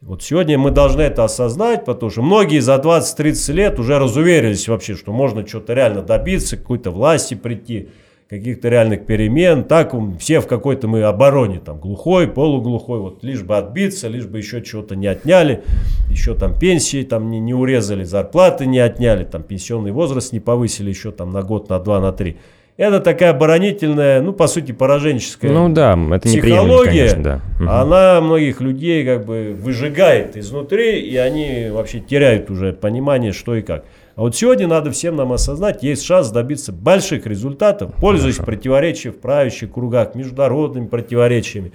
[0.00, 4.94] вот сегодня мы должны это осознать, потому что многие за 20-30 лет уже разуверились вообще,
[4.94, 7.88] что можно что-то реально добиться, какой-то власти прийти,
[8.28, 9.64] каких-то реальных перемен.
[9.64, 14.38] Так все в какой-то мы обороне, там, глухой, полуглухой, вот лишь бы отбиться, лишь бы
[14.38, 15.64] еще чего-то не отняли,
[16.08, 20.90] еще там пенсии там не, не урезали, зарплаты не отняли, там пенсионный возраст не повысили
[20.90, 22.36] еще там на год, на два, на три.
[22.78, 27.40] Это такая оборонительная, ну, по сути, пораженческая Ну да, это психология, конечно, да.
[27.58, 27.68] Мгм.
[27.68, 33.62] она многих людей как бы выжигает изнутри, и они вообще теряют уже понимание, что и
[33.62, 33.84] как.
[34.14, 39.18] А вот сегодня надо всем нам осознать, есть шанс добиться больших результатов, пользуясь противоречиями в
[39.18, 41.72] правящих кругах, международными противоречиями,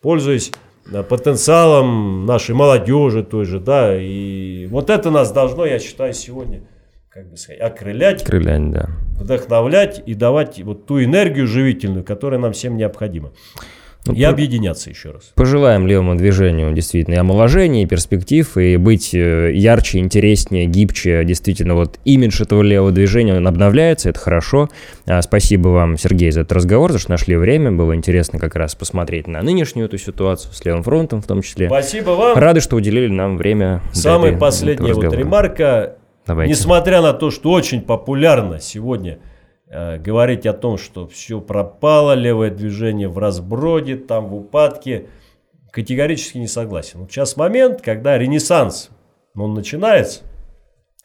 [0.00, 0.50] пользуясь
[0.90, 6.62] э, потенциалом нашей молодежи той же, да, и вот это нас должно, я считаю, сегодня,
[7.18, 8.90] как бы сказать, окрылять, Крылянь, да.
[9.18, 13.32] вдохновлять и давать вот ту энергию живительную, которая нам всем необходима.
[14.06, 15.32] Ну, и объединяться еще раз.
[15.34, 21.24] Пожелаем левому движению действительно и омоложения, и перспектив, и быть э, ярче, интереснее, гибче.
[21.24, 24.68] Действительно, вот имидж этого левого движения, он обновляется, это хорошо.
[25.04, 27.72] А, Спасибо вам, Сергей, за этот разговор, за что нашли время.
[27.72, 31.66] Было интересно как раз посмотреть на нынешнюю эту ситуацию с левым фронтом в том числе.
[31.66, 32.38] Спасибо вам.
[32.38, 33.82] Рады, что уделили нам время.
[33.92, 35.96] Самая последняя вот ремарка.
[36.28, 36.52] Давайте.
[36.52, 39.18] Несмотря на то, что очень популярно сегодня
[39.66, 45.06] э, говорить о том, что все пропало, левое движение в разброде, там в упадке,
[45.72, 47.08] категорически не согласен.
[47.08, 48.90] Сейчас момент, когда ренессанс,
[49.34, 50.20] он начинается,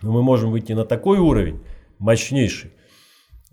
[0.01, 1.61] но мы можем выйти на такой уровень,
[1.99, 2.73] мощнейший,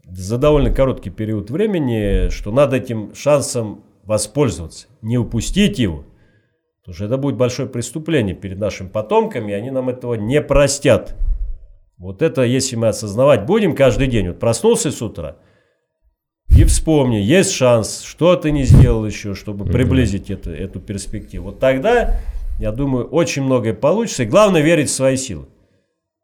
[0.05, 6.05] за довольно короткий период времени, что надо этим шансом воспользоваться, не упустить его.
[6.81, 11.15] Потому что это будет большое преступление перед нашими потомками, и они нам этого не простят.
[12.01, 15.37] Вот это, если мы осознавать будем каждый день, вот проснулся с утра
[16.49, 21.47] и вспомни, есть шанс, что ты не сделал еще, чтобы приблизить это, эту перспективу.
[21.47, 22.19] Вот тогда,
[22.59, 24.25] я думаю, очень многое получится.
[24.25, 25.47] И главное верить в свои силы.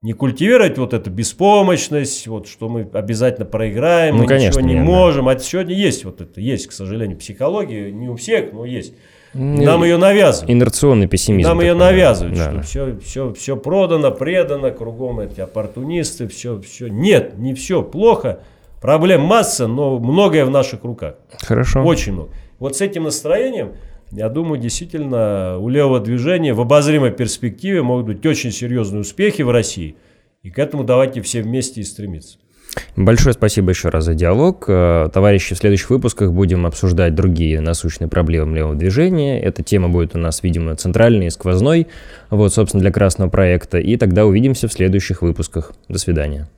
[0.03, 4.75] Не культивировать вот эту беспомощность, вот что мы обязательно проиграем, Ну, мы конечно, ничего не
[4.75, 4.91] нет, да.
[4.91, 5.29] можем.
[5.29, 8.95] А сегодня есть вот это, есть, к сожалению, психология, не у всех, но есть.
[9.37, 10.51] Нам ее навязывают.
[10.51, 11.49] Инерционный пессимизм.
[11.49, 16.89] Нам ее навязывают, Да, что все, все, все продано, предано, кругом эти оппортунисты, все, все.
[16.89, 18.41] Нет, не все плохо.
[18.81, 21.17] Проблем масса, но многое в наших руках.
[21.41, 21.83] Хорошо.
[21.83, 22.31] Очень много.
[22.59, 23.73] Вот с этим настроением,
[24.13, 29.51] я думаю, действительно у левого движения в обозримой перспективе могут быть очень серьезные успехи в
[29.51, 29.97] России.
[30.43, 32.39] И к этому давайте все вместе и стремиться.
[32.97, 34.65] Большое спасибо еще раз за диалог.
[34.69, 39.41] Э, Товарищи, в следующих выпусках будем обсуждать другие насущные проблемы левого движения.
[39.41, 41.89] Эта тема будет у нас, видимо, центральной и сквозной,
[42.31, 43.79] вот, собственно, для красного проекта.
[43.79, 45.73] И тогда увидимся в следующих выпусках.
[45.89, 46.49] До свидания.